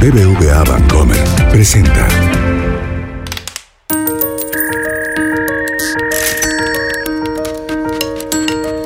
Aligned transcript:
BBVA 0.00 0.62
Bancomer 0.64 1.16
presenta. 1.50 2.06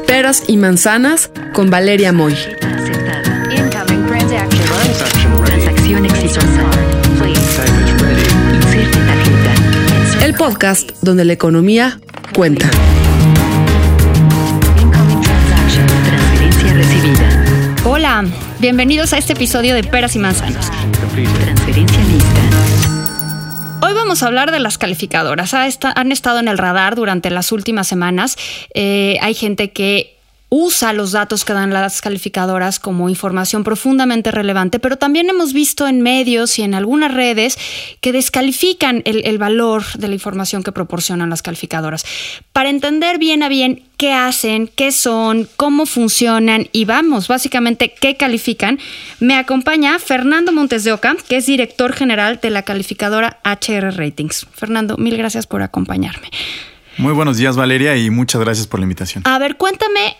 Peras 0.07 0.45
y 0.47 0.57
manzanas 0.57 1.31
con 1.53 1.69
Valeria 1.69 2.13
Moy. 2.13 2.35
Incoming 3.51 4.07
transaction. 4.07 5.45
Transacción 5.45 6.05
exitosa. 6.07 6.71
Please. 7.19 7.41
Inserte 8.55 8.99
tarjeta. 8.99 10.25
El 10.25 10.35
podcast 10.35 10.93
donde 11.03 11.25
la 11.25 11.33
economía 11.33 11.99
cuenta. 12.35 12.71
Hola, 17.85 18.25
bienvenidos 18.61 19.13
a 19.13 19.19
este 19.19 19.33
episodio 19.33 19.75
de 19.75 19.83
Peras 19.83 20.15
y 20.15 20.19
Manzanas. 20.19 20.71
Transferencia 21.25 22.05
lista. 22.05 22.41
Hoy 23.83 23.95
vamos 23.95 24.23
a 24.23 24.27
hablar 24.27 24.53
de 24.53 24.61
las 24.61 24.79
calificadoras. 24.79 25.55
Han 25.55 26.13
estado 26.13 26.39
en 26.39 26.49
el 26.49 26.59
radar 26.59 26.95
durante 26.97 27.31
las 27.31 27.53
últimas 27.53 27.89
semanas. 27.89 28.37
Eh, 28.75 29.19
hay 29.21 29.35
gente 29.35 29.71
que 29.71 30.20
usa 30.51 30.93
los 30.93 31.13
datos 31.13 31.45
que 31.45 31.53
dan 31.53 31.73
las 31.73 32.01
calificadoras 32.01 32.79
como 32.79 33.09
información 33.09 33.65
profundamente 33.65 34.31
relevante, 34.31 34.79
pero 34.79 34.97
también 34.97 35.31
hemos 35.31 35.53
visto 35.53 35.89
en 35.89 36.03
medios 36.03 36.59
y 36.59 36.63
en 36.63 36.75
algunas 36.75 37.15
redes 37.15 37.57
que 38.01 38.13
descalifican 38.13 39.03
el, 39.05 39.25
el 39.25 39.39
valor 39.39 39.85
de 39.97 40.09
la 40.09 40.15
información 40.15 40.63
que 40.63 40.73
proporcionan 40.73 41.31
las 41.31 41.43
calificadoras. 41.43 42.05
Para 42.53 42.69
entender 42.69 43.19
bien 43.19 43.43
a 43.43 43.49
bien 43.49 43.85
qué 43.97 44.13
hacen, 44.13 44.69
qué 44.75 44.93
son, 44.93 45.49
cómo 45.57 45.87
funcionan 45.87 46.69
y 46.73 46.85
vamos, 46.85 47.29
básicamente 47.29 47.95
qué 47.99 48.17
califican, 48.17 48.79
me 49.21 49.37
acompaña 49.37 49.99
Fernando 49.99 50.53
Montes 50.53 50.85
de 50.85 50.93
Oca, 50.93 51.17
que 51.29 51.37
es 51.37 51.47
director 51.47 51.93
general 51.93 52.41
de 52.43 52.51
la 52.51 52.63
calificadora 52.63 53.39
HR 53.45 53.97
Ratings. 53.97 54.47
Fernando, 54.53 54.97
mil 54.97 55.17
gracias 55.17 55.47
por 55.47 55.63
acompañarme. 55.63 56.29
Muy 56.99 57.13
buenos 57.13 57.37
días 57.37 57.57
Valeria 57.57 57.97
y 57.97 58.11
muchas 58.11 58.41
gracias 58.41 58.67
por 58.67 58.81
la 58.81 58.85
invitación. 58.85 59.23
A 59.27 59.39
ver, 59.39 59.57
cuéntame, 59.57 60.17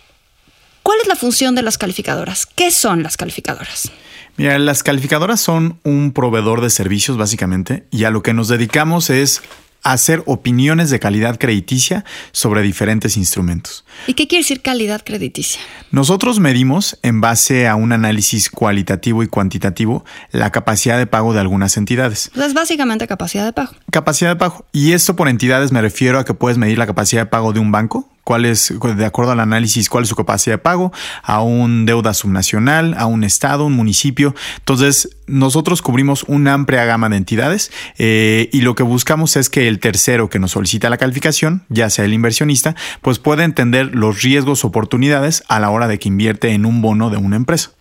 ¿cuál 0.83 0.99
es 1.01 1.07
la 1.07 1.15
función 1.15 1.55
de 1.55 1.63
las 1.63 1.77
calificadoras? 1.77 2.45
¿Qué 2.45 2.71
son 2.71 3.03
las 3.03 3.17
calificadoras? 3.17 3.91
Mira, 4.37 4.57
las 4.59 4.83
calificadoras 4.83 5.41
son 5.41 5.79
un 5.83 6.11
proveedor 6.13 6.61
de 6.61 6.69
servicios 6.69 7.17
básicamente 7.17 7.85
y 7.91 8.05
a 8.05 8.11
lo 8.11 8.23
que 8.23 8.33
nos 8.33 8.47
dedicamos 8.47 9.09
es 9.09 9.41
hacer 9.83 10.23
opiniones 10.25 10.89
de 10.89 10.99
calidad 10.99 11.39
crediticia 11.39 12.05
sobre 12.31 12.61
diferentes 12.61 13.17
instrumentos. 13.17 13.83
¿Y 14.07 14.13
qué 14.13 14.27
quiere 14.27 14.43
decir 14.43 14.61
calidad 14.61 15.03
crediticia? 15.03 15.59
Nosotros 15.91 16.39
medimos, 16.39 16.97
en 17.01 17.21
base 17.21 17.67
a 17.67 17.75
un 17.75 17.91
análisis 17.91 18.49
cualitativo 18.49 19.23
y 19.23 19.27
cuantitativo, 19.27 20.05
la 20.31 20.51
capacidad 20.51 20.97
de 20.97 21.07
pago 21.07 21.33
de 21.33 21.39
algunas 21.39 21.77
entidades. 21.77 22.31
Pues 22.33 22.47
es 22.47 22.53
básicamente 22.53 23.07
capacidad 23.07 23.45
de 23.45 23.53
pago. 23.53 23.73
Capacidad 23.91 24.29
de 24.31 24.35
pago. 24.35 24.65
Y 24.71 24.93
esto 24.93 25.15
por 25.15 25.27
entidades 25.27 25.71
me 25.71 25.81
refiero 25.81 26.19
a 26.19 26.25
que 26.25 26.33
puedes 26.33 26.57
medir 26.57 26.77
la 26.77 26.87
capacidad 26.87 27.23
de 27.23 27.27
pago 27.27 27.53
de 27.53 27.59
un 27.59 27.71
banco, 27.71 28.07
cuál 28.31 28.45
es, 28.45 28.73
de 28.95 29.05
acuerdo 29.05 29.33
al 29.33 29.41
análisis, 29.41 29.89
cuál 29.89 30.03
es 30.03 30.09
su 30.09 30.15
capacidad 30.15 30.53
de 30.53 30.57
pago, 30.57 30.93
a 31.21 31.41
un 31.41 31.85
deuda 31.85 32.13
subnacional, 32.13 32.95
a 32.97 33.05
un 33.05 33.25
estado, 33.25 33.65
un 33.65 33.73
municipio. 33.73 34.33
Entonces, 34.59 35.17
nosotros 35.27 35.81
cubrimos 35.81 36.23
una 36.29 36.53
amplia 36.53 36.85
gama 36.85 37.09
de 37.09 37.17
entidades 37.17 37.73
eh, 37.97 38.47
y 38.53 38.61
lo 38.61 38.73
que 38.73 38.83
buscamos 38.83 39.35
es 39.35 39.49
que 39.49 39.67
el 39.67 39.81
tercero 39.81 40.29
que 40.29 40.39
nos 40.39 40.51
solicita 40.51 40.89
la 40.89 40.95
calificación, 40.95 41.65
ya 41.67 41.89
sea 41.89 42.05
el 42.05 42.13
inversionista, 42.13 42.73
pues 43.01 43.19
pueda 43.19 43.43
entender 43.43 43.93
los 43.93 44.21
riesgos, 44.21 44.63
oportunidades 44.63 45.43
a 45.49 45.59
la 45.59 45.69
hora 45.69 45.89
de 45.89 45.99
que 45.99 46.07
invierte 46.07 46.51
en 46.51 46.65
un 46.65 46.81
bono 46.81 47.09
de 47.09 47.17
una 47.17 47.35
empresa. 47.35 47.71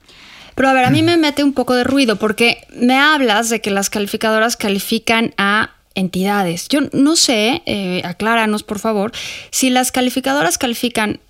Pero 0.56 0.68
a 0.68 0.72
ver, 0.72 0.84
a 0.84 0.90
mí 0.90 1.02
me 1.04 1.16
mete 1.16 1.44
un 1.44 1.52
poco 1.52 1.76
de 1.76 1.84
ruido 1.84 2.16
porque 2.16 2.66
me 2.74 2.98
hablas 2.98 3.50
de 3.50 3.60
que 3.60 3.70
las 3.70 3.88
calificadoras 3.88 4.56
califican 4.56 5.32
a 5.38 5.76
entidades. 5.94 6.68
Yo 6.68 6.80
no 6.92 7.16
sé, 7.16 7.62
eh, 7.66 8.02
acláranos 8.04 8.62
por 8.62 8.78
favor, 8.78 9.12
si 9.50 9.70
las 9.70 9.92
calificadoras 9.92 10.58
califican 10.58 11.20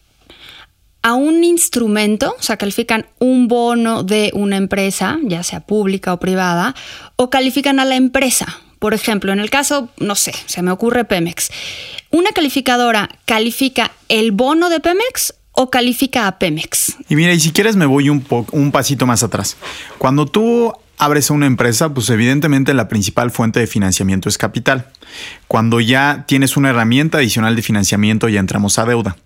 a 1.02 1.14
un 1.14 1.44
instrumento, 1.44 2.34
o 2.38 2.42
sea, 2.42 2.56
califican 2.56 3.06
un 3.18 3.48
bono 3.48 4.02
de 4.02 4.30
una 4.34 4.56
empresa, 4.56 5.18
ya 5.22 5.42
sea 5.42 5.60
pública 5.60 6.12
o 6.12 6.20
privada, 6.20 6.74
o 7.16 7.30
califican 7.30 7.80
a 7.80 7.84
la 7.84 7.96
empresa. 7.96 8.60
Por 8.78 8.94
ejemplo, 8.94 9.32
en 9.32 9.40
el 9.40 9.50
caso, 9.50 9.90
no 9.98 10.14
sé, 10.14 10.32
se 10.46 10.62
me 10.62 10.70
ocurre 10.70 11.04
Pemex. 11.04 11.50
¿Una 12.10 12.32
calificadora 12.32 13.08
califica 13.24 13.92
el 14.08 14.32
bono 14.32 14.68
de 14.68 14.80
Pemex 14.80 15.34
o 15.52 15.70
califica 15.70 16.26
a 16.26 16.38
Pemex? 16.38 16.96
Y 17.08 17.16
mira, 17.16 17.32
y 17.32 17.40
si 17.40 17.52
quieres 17.52 17.76
me 17.76 17.86
voy 17.86 18.08
un, 18.10 18.24
un 18.52 18.72
pasito 18.72 19.06
más 19.06 19.22
atrás. 19.22 19.56
Cuando 19.98 20.26
tú 20.26 20.72
abres 21.00 21.30
una 21.30 21.46
empresa, 21.46 21.94
pues 21.94 22.10
evidentemente 22.10 22.74
la 22.74 22.86
principal 22.88 23.30
fuente 23.30 23.58
de 23.58 23.66
financiamiento 23.66 24.28
es 24.28 24.36
capital. 24.36 24.86
Cuando 25.48 25.80
ya 25.80 26.24
tienes 26.28 26.56
una 26.58 26.70
herramienta 26.70 27.18
adicional 27.18 27.56
de 27.56 27.62
financiamiento, 27.62 28.28
ya 28.28 28.38
entramos 28.38 28.78
a 28.78 28.84
deuda. 28.84 29.16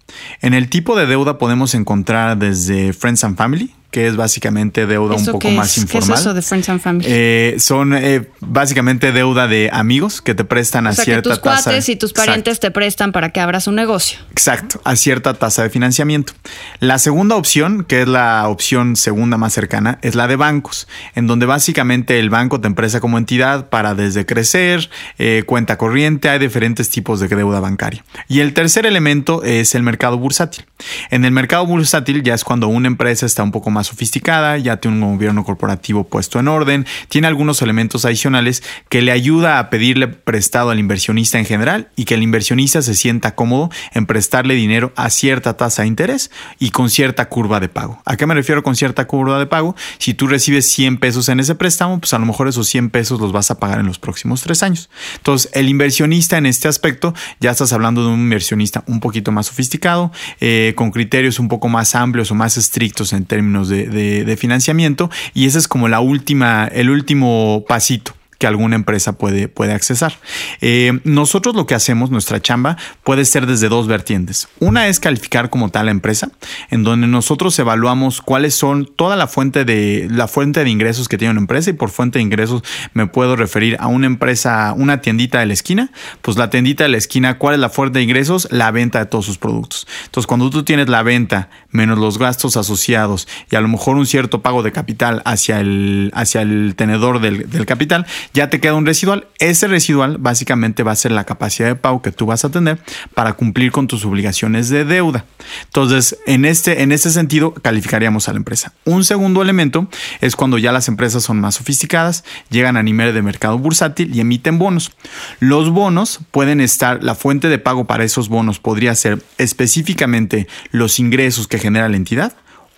En 0.41 0.55
el 0.55 0.71
tipo 0.71 0.97
de 0.97 1.07
deuda 1.07 1.37
podemos 1.37 1.75
encontrar 1.75 2.39
desde 2.39 2.93
Friends 2.93 3.25
and 3.25 3.37
Family, 3.37 3.75
que 3.95 4.09
es 4.09 4.17
básicamente 4.17 4.87
deuda 4.87 5.15
un 5.15 5.23
¿Eso 5.23 5.31
poco 5.31 5.49
más 5.53 5.69
es? 5.69 5.75
¿Qué 5.75 5.81
es 5.83 5.95
informal. 5.95 6.19
eso 6.19 6.35
de 6.35 6.43
Friends 6.43 6.69
and 6.69 6.81
Family? 6.81 7.07
Eh, 7.09 7.55
son 7.61 7.95
eh, 7.95 8.29
básicamente 8.41 9.13
deuda 9.13 9.47
de 9.47 9.71
amigos 9.73 10.21
que 10.21 10.35
te 10.35 10.45
prestan 10.45 10.89
a 10.89 10.93
sea, 10.95 11.05
que 11.05 11.11
cierta 11.13 11.31
tus 11.31 11.41
tasa. 11.41 11.63
cuates 11.71 11.89
y 11.89 11.95
tus 11.95 12.11
Exacto. 12.11 12.27
parientes 12.27 12.59
te 12.59 12.73
prestan 12.73 13.13
para 13.13 13.29
que 13.31 13.39
abras 13.39 13.69
un 13.69 13.77
negocio. 13.77 14.19
Exacto, 14.33 14.81
a 14.83 14.97
cierta 14.97 15.35
tasa 15.35 15.63
de 15.63 15.71
financiamiento. 15.71 16.33
La 16.81 16.99
segunda 16.99 17.37
opción, 17.37 17.85
que 17.85 18.03
es 18.03 18.09
la 18.09 18.49
opción 18.49 18.97
segunda 18.97 19.37
más 19.37 19.53
cercana, 19.53 20.01
es 20.03 20.17
la 20.17 20.27
de 20.27 20.35
bancos, 20.35 20.89
en 21.15 21.29
donde 21.29 21.47
básicamente 21.47 22.19
el 22.19 22.31
banco 22.31 22.61
te 22.61 22.67
empresa 22.67 22.99
como 22.99 23.17
entidad 23.17 23.69
para 23.69 23.95
desde 23.95 24.27
crecer, 24.27 24.91
eh, 25.19 25.45
cuenta 25.47 25.79
corriente, 25.79 26.31
hay 26.31 26.41
diferentes 26.41 26.91
tipos 26.91 27.21
de 27.21 27.29
deuda 27.29 27.61
bancaria. 27.61 28.05
Y 28.27 28.41
el 28.41 28.55
tercer 28.55 28.87
elemento 28.87 29.45
es 29.45 29.77
el 29.77 29.85
mercado 29.85 30.19
bursátil. 30.19 30.65
En 31.13 31.25
el 31.25 31.31
mercado 31.31 31.65
bursátil 31.65 32.25
ya 32.25 32.35
es 32.35 32.43
cuando 32.43 32.67
una 32.67 32.89
empresa 32.89 33.25
está 33.25 33.45
un 33.45 33.53
poco 33.53 33.71
más 33.71 33.84
sofisticada, 33.85 34.59
ya 34.59 34.79
tiene 34.79 35.03
un 35.05 35.15
gobierno 35.15 35.45
corporativo 35.45 36.05
puesto 36.05 36.41
en 36.41 36.49
orden, 36.49 36.87
tiene 37.09 37.27
algunos 37.27 37.63
elementos 37.63 38.05
adicionales 38.05 38.63
que 38.89 39.03
le 39.03 39.13
ayuda 39.13 39.59
a 39.59 39.71
pedirle 39.71 40.09
prestado 40.09 40.71
al 40.71 40.79
inversionista 40.79 41.39
en 41.39 41.47
general 41.47 41.89
y 41.97 42.05
que 42.05 42.15
el 42.15 42.23
inversionista 42.23 42.83
se 42.83 42.95
sienta 42.95 43.35
cómodo 43.35 43.71
en 43.93 44.07
prestarle 44.07 44.55
dinero 44.55 44.93
a 44.97 45.11
cierta 45.11 45.57
tasa 45.57 45.83
de 45.83 45.89
interés 45.89 46.31
y 46.59 46.71
con 46.71 46.91
cierta 46.91 47.29
curva 47.29 47.61
de 47.61 47.69
pago. 47.69 48.01
¿A 48.05 48.17
qué 48.17 48.27
me 48.27 48.35
refiero 48.35 48.63
con 48.63 48.77
cierta 48.77 49.07
curva 49.07 49.39
de 49.39 49.47
pago? 49.47 49.77
Si 49.99 50.15
tú 50.15 50.27
recibes 50.27 50.67
100 50.71 50.99
pesos 50.99 51.29
en 51.29 51.41
ese 51.41 51.55
préstamo, 51.55 52.01
pues 52.01 52.15
a 52.15 52.19
lo 52.19 52.27
mejor 52.27 52.49
esos 52.49 52.69
100 52.69 52.91
pesos 52.91 53.21
los 53.21 53.33
vas 53.33 53.51
a 53.51 53.59
pagar 53.59 53.81
en 53.81 53.87
los 53.87 53.99
próximos 53.99 54.43
tres 54.43 54.63
años. 54.63 54.91
Entonces, 55.17 55.51
el 55.55 55.69
inversionista 55.69 56.39
en 56.39 56.47
este 56.47 56.69
aspecto, 56.69 57.15
ya 57.41 57.51
estás 57.51 57.73
hablando 57.73 58.03
de 58.03 58.09
un 58.09 58.21
inversionista 58.21 58.85
un 58.87 59.01
poquito 59.01 59.33
más 59.33 59.47
sofisticado, 59.47 60.13
eh, 60.41 60.73
con 60.77 60.91
criterios 60.91 61.39
un 61.39 61.49
poco 61.49 61.69
más 61.69 61.95
amplios 61.95 62.31
o 62.31 62.35
más 62.35 62.57
estrictos 62.57 63.13
en 63.13 63.25
términos 63.25 63.69
de, 63.69 63.74
de- 63.87 64.25
de 64.25 64.37
financiamiento, 64.37 65.11
y 65.35 65.47
ese 65.47 65.59
es 65.59 65.69
como 65.69 65.89
la 65.89 66.01
última, 66.01 66.67
el 66.73 66.91
último 66.91 67.65
pasito 67.69 68.15
que 68.39 68.47
alguna 68.47 68.77
empresa 68.77 69.13
puede, 69.13 69.49
puede 69.49 69.73
accesar. 69.73 70.19
Eh, 70.61 71.01
nosotros 71.05 71.55
lo 71.55 71.67
que 71.67 71.75
hacemos, 71.75 72.11
nuestra 72.11 72.41
chamba, 72.41 72.77
puede 73.03 73.25
ser 73.25 73.47
desde 73.47 73.69
dos 73.69 73.87
vertientes. 73.87 74.49
Una 74.61 74.89
es 74.89 75.01
calificar 75.01 75.51
como 75.51 75.71
tal 75.71 75.87
la 75.87 75.93
empresa, 75.93 76.31
en 76.71 76.85
donde 76.85 77.07
nosotros 77.07 77.59
evaluamos 77.59 78.21
cuáles 78.21 78.55
son 78.55 78.87
toda 78.87 79.17
la 79.17 79.27
fuente 79.27 79.65
de 79.65 80.09
la 80.11 80.29
fuente 80.29 80.65
de 80.65 80.71
ingresos 80.71 81.09
que 81.09 81.19
tiene 81.19 81.33
una 81.33 81.41
empresa 81.41 81.71
y 81.71 81.75
por 81.75 81.91
fuente 81.91 82.19
de 82.19 82.23
ingresos 82.23 82.63
me 82.93 83.07
puedo 83.07 83.37
referir 83.37 83.77
a 83.81 83.87
una 83.87 84.07
empresa, 84.07 84.75
una 84.77 85.01
tiendita 85.01 85.41
de 85.41 85.47
la 85.47 85.53
esquina, 85.53 85.91
pues 86.23 86.37
la 86.37 86.51
tiendita 86.51 86.85
de 86.85 86.91
la 86.91 86.97
esquina, 86.97 87.39
¿cuál 87.39 87.55
es 87.55 87.61
la 87.61 87.71
fuente 87.71 87.99
de 87.99 88.05
ingresos? 88.05 88.49
La 88.51 88.71
venta 88.71 88.99
de 88.99 89.07
todos 89.07 89.27
sus 89.27 89.39
productos. 89.39 89.87
Entonces, 90.07 90.27
cuando 90.27 90.51
tú 90.51 90.63
tienes 90.65 90.89
la 90.89 91.03
venta 91.03 91.51
menos 91.71 91.99
los 91.99 92.19
gastos 92.19 92.57
asociados 92.57 93.29
y 93.51 93.57
a 93.57 93.61
lo 93.61 93.69
mejor 93.69 93.97
un 93.97 94.07
cierto 94.07 94.43
pago 94.43 94.63
de 94.63 94.73
capital 94.73 95.23
hacia 95.25 95.61
el, 95.61 96.11
hacia 96.15 96.43
el 96.43 96.75
tenedor 96.77 97.21
del, 97.21 97.51
del 97.51 97.67
capital, 97.67 98.07
ya 98.33 98.51
te 98.51 98.61
queda 98.61 98.75
un 98.75 98.87
residual. 98.87 99.27
Ese 99.39 99.69
residual 99.69 100.19
básicamente 100.19 100.83
va 100.83 100.93
a 100.93 100.97
ser 100.97 101.13
la 101.13 101.25
capacidad 101.25 101.69
de 101.69 101.75
pago 101.75 102.03
que 102.03 102.13
tú 102.13 102.27
vas 102.27 102.45
a 102.45 102.51
tener 102.51 102.79
para 103.15 103.35
cumplir 103.35 103.73
con 103.73 103.87
tus 103.87 104.05
obligaciones 104.05 104.69
de 104.69 104.85
deuda. 104.85 105.25
Entonces, 105.65 106.19
en 106.27 106.45
este, 106.45 106.83
en 106.83 106.93
este 106.93 107.11
sentido, 107.11 107.55
calificaríamos 107.55 108.29
a 108.29 108.33
la 108.33 108.39
empresa. 108.39 108.73
Un 108.85 109.05
segundo 109.05 109.43
elemento 109.43 109.89
es 110.21 110.37
cuando 110.37 110.59
ya 110.59 110.73
las 110.73 110.89
empresas 110.89 111.23
son 111.23 111.41
más 111.41 111.57
sofisticadas, 111.57 112.25
llegan 112.51 112.77
a 112.77 112.83
nivel 112.83 113.15
de 113.15 113.23
mercado 113.23 113.59
bursátil 113.59 114.15
y 114.15 114.21
emiten 114.21 114.59
bonos. 114.59 114.93
Los 115.41 115.71
bonos 115.71 116.21
pueden 116.31 116.61
estar, 116.61 117.03
la 117.03 117.15
fuente 117.15 117.49
de 117.49 117.59
pago 117.59 117.87
para 117.87 118.05
esos 118.05 118.29
bonos 118.29 118.59
podría 118.59 118.95
ser 118.95 119.23
específicamente 119.39 120.49
los 120.71 120.99
ingresos 120.99 121.49
que 121.49 121.59
genera 121.59 121.89
la 121.89 121.97
entidad 121.97 122.35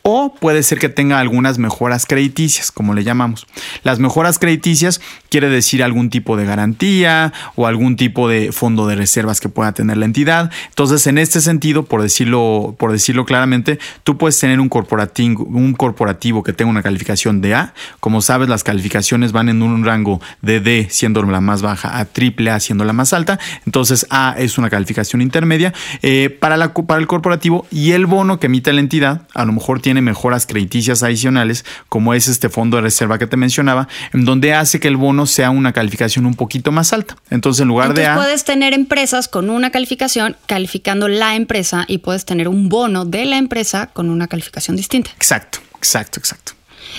o 0.09 0.33
puede 0.33 0.63
ser 0.63 0.79
que 0.79 0.89
tenga 0.89 1.19
algunas 1.19 1.59
mejoras 1.59 2.07
crediticias, 2.07 2.71
como 2.71 2.95
le 2.95 3.03
llamamos. 3.03 3.45
Las 3.83 3.99
mejoras 3.99 4.39
crediticias 4.39 5.01
quiere 5.31 5.49
decir 5.49 5.83
algún 5.83 6.11
tipo 6.11 6.37
de 6.37 6.45
garantía 6.45 7.33
o 7.57 7.67
algún 7.67 7.97
tipo 7.97 8.29
de 8.29 8.53
fondo 8.53 8.87
de 8.87 8.95
reservas 8.95 9.41
que 9.41 9.49
pueda 9.49 9.73
tener 9.73 9.97
la 9.97 10.05
entidad. 10.05 10.53
Entonces, 10.69 11.09
en 11.09 11.19
este 11.19 11.41
sentido, 11.41 11.87
por 11.87 12.03
decirlo, 12.03 12.77
por 12.79 12.93
decirlo 12.93 13.25
claramente, 13.25 13.81
tú 14.05 14.17
puedes 14.17 14.39
tener 14.39 14.61
un 14.61 14.69
corporativo, 14.69 16.45
que 16.45 16.53
tenga 16.53 16.71
una 16.71 16.85
calificación 16.85 17.41
de 17.41 17.57
A. 17.57 17.75
Como 17.99 18.23
sabes, 18.23 18.49
las 18.49 18.63
calificaciones 18.63 19.33
van 19.33 19.49
en 19.49 19.61
un 19.61 19.85
rango 19.85 20.21
de 20.41 20.61
D, 20.61 20.87
siendo 20.89 21.21
la 21.25 21.41
más 21.41 21.63
baja, 21.63 21.99
a 21.99 22.05
triple 22.05 22.53
A, 22.53 22.61
siendo 22.61 22.85
la 22.85 22.93
más 22.93 23.13
alta. 23.13 23.41
Entonces, 23.65 24.07
A 24.11 24.37
es 24.39 24.57
una 24.57 24.71
calificación 24.71 25.21
intermedia 25.21 25.75
eh, 26.03 26.31
para, 26.31 26.73
para 26.75 27.01
el 27.01 27.09
corporativo 27.09 27.67
y 27.73 27.91
el 27.91 28.07
bono 28.07 28.39
que 28.39 28.47
emite 28.47 28.73
la 28.73 28.79
entidad 28.79 29.23
a 29.35 29.45
lo 29.45 29.53
mejor 29.53 29.81
tiene 29.81 29.96
mejoras 30.03 30.47
crediticias 30.47 31.03
adicionales, 31.03 31.65
como 31.89 32.15
es 32.15 32.29
este 32.29 32.49
fondo 32.49 32.77
de 32.77 32.83
reserva 32.83 33.19
que 33.19 33.27
te 33.27 33.37
mencionaba, 33.37 33.89
en 34.13 34.25
donde 34.25 34.55
hace 34.55 34.81
que 34.81 34.89
el 34.89 34.97
bono 34.97 35.27
sea 35.27 35.51
una 35.51 35.73
calificación 35.73 36.27
un 36.27 36.35
poquito 36.35 36.73
más 36.73 36.93
alta. 36.93 37.17
Entonces, 37.31 37.63
en 37.63 37.69
lugar 37.69 37.89
Entonces 37.89 38.07
de 38.07 38.13
A. 38.13 38.17
puedes 38.17 38.45
tener 38.45 38.73
empresas 38.73 39.29
con 39.29 39.51
una 39.51 39.71
calificación 39.71 40.37
calificando 40.47 41.09
la 41.09 41.35
empresa 41.35 41.85
y 41.89 41.99
puedes 41.99 42.25
tener 42.25 42.49
un 42.49 42.69
bono 42.69 43.05
de 43.05 43.25
la 43.25 43.37
empresa 43.37 43.89
con 43.93 44.11
una 44.11 44.29
calificación 44.29 44.77
distinta. 44.77 45.11
Exacto, 45.17 45.59
exacto, 45.77 46.21
exacto. 46.21 46.53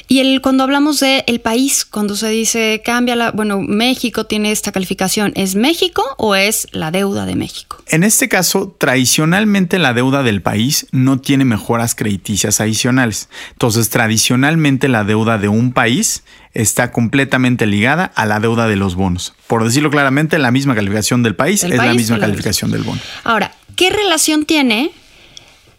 Y 0.08 0.20
el, 0.20 0.42
cuando 0.42 0.64
hablamos 0.64 1.00
de 1.00 1.24
el 1.28 1.42
país, 1.42 1.86
cuando 1.86 2.16
se 2.16 2.30
dice 2.30 2.82
cambia 2.84 3.16
la, 3.16 3.32
bueno, 3.32 3.62
México 3.62 4.26
tiene 4.26 4.52
esta 4.52 4.72
calificación, 4.72 5.34
¿es 5.36 5.56
México 5.56 6.04
o 6.18 6.36
es 6.36 6.68
la 6.72 6.92
deuda 6.92 7.26
de 7.26 7.36
México? 7.36 7.82
En 7.88 8.04
este 8.04 8.30
caso, 8.30 8.76
tradicionalmente 8.78 9.80
la 9.80 9.94
deuda 9.94 10.24
del 10.24 10.42
país 10.42 10.88
no 10.92 11.20
tiene 11.20 11.46
mejoras 11.46 11.96
crediticias 11.96 12.62
adicionales. 12.62 13.30
Entonces, 13.52 13.90
tradicionalmente 13.90 14.88
la 14.88 15.04
deuda 15.04 15.38
de 15.38 15.48
un 15.48 15.74
país 15.74 16.24
está 16.54 16.92
completamente 16.92 17.66
ligada 17.66 18.06
a 18.16 18.26
la 18.26 18.40
deuda 18.40 18.68
de 18.68 18.76
los 18.76 18.96
bonos. 18.96 19.34
Por 19.48 19.64
decirlo 19.64 19.92
claramente, 19.92 20.40
la 20.40 20.52
misma 20.52 20.76
calificación 20.76 21.24
del 21.24 21.36
país 21.36 21.64
es 21.64 21.76
la 21.76 21.94
misma 21.94 22.18
la 22.18 22.26
calificación 22.26 22.72
del 22.72 22.84
bono. 22.84 23.00
Ahora, 23.24 23.54
¿qué 23.76 23.90
relación 23.90 24.46
tiene 24.46 24.92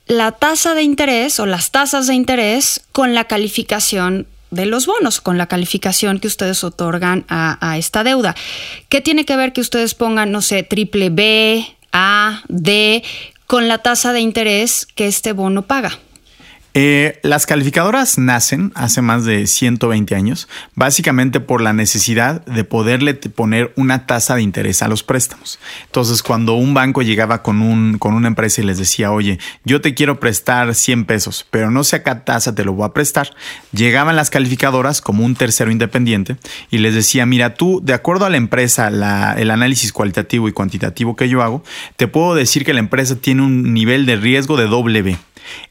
la 0.09 0.33
tasa 0.33 0.75
de 0.75 0.83
interés 0.83 1.39
o 1.39 1.47
las 1.47 1.71
tasas 1.71 2.07
de 2.07 2.15
interés 2.15 2.83
con 2.93 3.15
la 3.15 3.25
calificación 3.25 4.27
de 4.51 4.65
los 4.65 4.87
bonos, 4.87 5.21
con 5.21 5.37
la 5.37 5.47
calificación 5.47 6.19
que 6.19 6.27
ustedes 6.27 6.65
otorgan 6.65 7.25
a, 7.29 7.77
esta 7.79 8.03
deuda? 8.03 8.35
¿Qué 8.89 9.01
tiene 9.01 9.25
que 9.25 9.37
ver 9.37 9.53
que 9.53 9.61
ustedes 9.61 9.95
pongan, 9.95 10.33
no 10.33 10.43
sé, 10.43 10.63
triple 10.63 11.11
B, 11.11 11.65
A, 11.93 12.43
D, 12.49 13.05
con 13.47 13.69
la 13.69 13.79
tasa 13.79 14.13
de 14.13 14.21
interés 14.21 14.87
que 14.87 15.07
este 15.07 15.33
bono 15.33 15.63
paga? 15.63 15.99
Eh, 16.75 17.19
las 17.23 17.47
calificadoras 17.47 18.19
nacen 18.19 18.73
hace 18.75 19.03
más 19.03 19.25
de 19.25 19.47
120 19.47 20.15
años, 20.15 20.49
básicamente 20.75 21.41
por 21.41 21.61
la 21.61 21.73
necesidad 21.73 22.45
de 22.45 22.63
poderle 22.63 23.15
poner 23.15 23.73
una 23.77 24.07
tasa 24.07 24.37
de 24.37 24.43
interés 24.43 24.83
a 24.83 24.89
los 24.89 25.03
préstamos. 25.03 25.59
Entonces, 25.87 26.23
cuando 26.23 26.55
un 26.55 26.75
banco 26.75 27.03
llegaba 27.03 27.43
con, 27.43 27.63
un, 27.63 27.99
con 27.99 28.15
una 28.15 28.29
empresa 28.29 28.61
y 28.61 28.65
les 28.65 28.79
decía, 28.79 29.11
oye, 29.11 29.39
yo 29.65 29.81
te 29.81 29.95
quiero 29.95 30.21
prestar 30.21 30.75
100 30.75 31.07
pesos, 31.07 31.47
pero 31.51 31.71
no 31.71 31.85
sé 31.85 31.97
a 31.97 32.03
qué 32.03 32.15
tasa 32.15 32.55
te 32.55 32.65
lo 32.65 32.75
voy 32.75 32.87
a 32.87 32.93
prestar, 32.93 33.35
llegaban 33.73 34.17
las 34.17 34.31
calificadoras 34.31 35.01
como 35.01 35.25
un 35.25 35.35
tercero 35.35 35.71
independiente 35.71 36.37
y 36.71 36.79
les 36.79 36.95
decía, 36.95 37.27
mira, 37.27 37.55
tú, 37.55 37.81
de 37.83 37.95
acuerdo 37.95 38.27
a 38.27 38.31
la 38.31 38.37
empresa, 38.37 38.89
el 38.89 39.51
análisis 39.51 39.93
cualitativo 39.93 40.49
y 40.49 40.53
cuantitativo 40.53 41.17
que 41.17 41.29
yo 41.29 41.43
hago, 41.43 41.63
te 41.97 42.09
puedo 42.09 42.35
decir 42.35 42.65
que 42.65 42.75
la 42.75 42.81
empresa 42.81 43.17
tiene 43.17 43.43
un 43.43 43.75
nivel 43.75 44.07
de 44.07 44.17
riesgo 44.17 44.57
de 44.57 44.67
doble 44.67 45.03
B. 45.03 45.19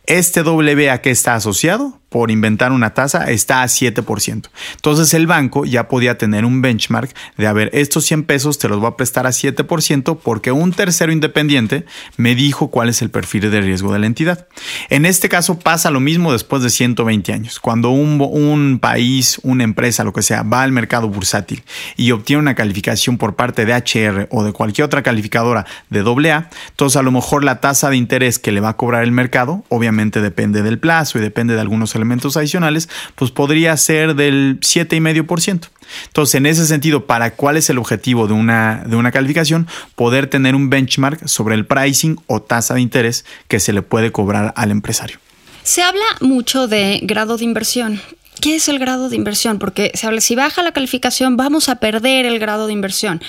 Este 0.08 0.40
a 0.40 1.02
qué 1.02 1.12
está 1.12 1.36
asociado, 1.36 2.00
por 2.10 2.32
inventar 2.32 2.72
una 2.72 2.94
tasa, 2.94 3.30
está 3.30 3.62
a 3.62 3.66
7%. 3.66 4.50
Entonces 4.76 5.14
el 5.14 5.28
banco 5.28 5.66
ya 5.66 5.90
podía 5.90 6.18
tener 6.18 6.46
un 6.46 6.62
benchmark 6.62 7.14
de, 7.36 7.48
a 7.48 7.52
ver, 7.52 7.70
estos 7.74 8.06
100 8.06 8.24
pesos 8.24 8.58
te 8.58 8.70
los 8.70 8.80
voy 8.80 8.88
a 8.88 8.96
prestar 8.96 9.28
a 9.28 9.32
7% 9.32 10.18
porque 10.24 10.54
un 10.54 10.72
tercero 10.72 11.12
independiente 11.12 11.86
me 12.16 12.36
dijo 12.36 12.70
cuál 12.70 12.88
es 12.88 13.02
el 13.02 13.10
perfil 13.10 13.52
de 13.52 13.60
riesgo 13.60 13.92
de 13.92 14.00
la 14.00 14.06
entidad. 14.06 14.48
En 14.90 15.06
este 15.06 15.28
caso 15.28 15.60
pasa 15.60 15.92
lo 15.92 16.00
mismo 16.00 16.32
después 16.32 16.64
de 16.64 16.70
120 16.70 17.34
años. 17.34 17.60
Cuando 17.60 17.90
un, 17.90 18.22
un 18.22 18.80
país, 18.80 19.42
una 19.44 19.66
empresa, 19.66 20.06
lo 20.06 20.14
que 20.14 20.22
sea, 20.22 20.44
va 20.44 20.64
al 20.64 20.72
mercado 20.72 21.10
bursátil 21.10 21.64
y 21.98 22.12
obtiene 22.12 22.42
una 22.42 22.56
calificación 22.56 23.18
por 23.18 23.36
parte 23.36 23.66
de 23.66 23.74
HR 23.74 24.30
o 24.32 24.46
de 24.46 24.54
cualquier 24.54 24.86
otra 24.86 25.04
calificadora 25.04 25.66
de 25.90 26.00
AA, 26.00 26.50
entonces 26.70 26.96
a 26.96 27.04
lo 27.04 27.12
mejor 27.12 27.44
la 27.44 27.60
tasa 27.60 27.90
de 27.90 27.98
interés 27.98 28.40
que 28.40 28.54
le 28.54 28.62
va 28.62 28.70
a 28.70 28.78
cobrar 28.78 29.04
el 29.04 29.12
mercado, 29.12 29.66
obviamente 29.68 29.97
depende 30.06 30.62
del 30.64 30.80
plazo 30.80 31.18
y 31.18 31.22
depende 31.22 31.56
de 31.56 31.62
algunos 31.62 31.96
elementos 31.96 32.38
adicionales, 32.38 32.90
pues 33.16 33.32
podría 33.32 33.76
ser 33.78 34.16
del 34.16 34.60
7,5%. 34.60 35.70
Entonces, 36.08 36.36
en 36.36 36.46
ese 36.46 36.66
sentido, 36.66 37.06
¿para 37.06 37.32
cuál 37.32 37.58
es 37.58 37.70
el 37.70 37.78
objetivo 37.78 38.28
de 38.28 38.34
una, 38.34 38.84
de 38.86 38.96
una 38.96 39.12
calificación? 39.12 39.68
Poder 39.96 40.28
tener 40.28 40.56
un 40.56 40.70
benchmark 40.70 41.28
sobre 41.28 41.56
el 41.56 41.66
pricing 41.66 42.20
o 42.28 42.42
tasa 42.42 42.76
de 42.76 42.82
interés 42.82 43.26
que 43.48 43.60
se 43.60 43.74
le 43.74 43.82
puede 43.82 44.12
cobrar 44.12 44.54
al 44.56 44.72
empresario. 44.72 45.20
Se 45.64 45.84
habla 45.84 46.06
mucho 46.22 46.68
de 46.68 47.00
grado 47.04 47.38
de 47.38 47.44
inversión. 47.44 48.02
¿Qué 48.42 48.56
es 48.56 48.68
el 48.68 48.80
grado 48.80 49.10
de 49.10 49.16
inversión? 49.16 49.60
Porque 49.60 49.92
se 49.96 50.08
habla, 50.08 50.22
si 50.22 50.36
baja 50.36 50.62
la 50.62 50.72
calificación, 50.72 51.38
vamos 51.38 51.70
a 51.70 51.78
perder 51.78 52.26
el 52.26 52.40
grado 52.40 52.68
de 52.68 52.74
inversión. 52.74 53.22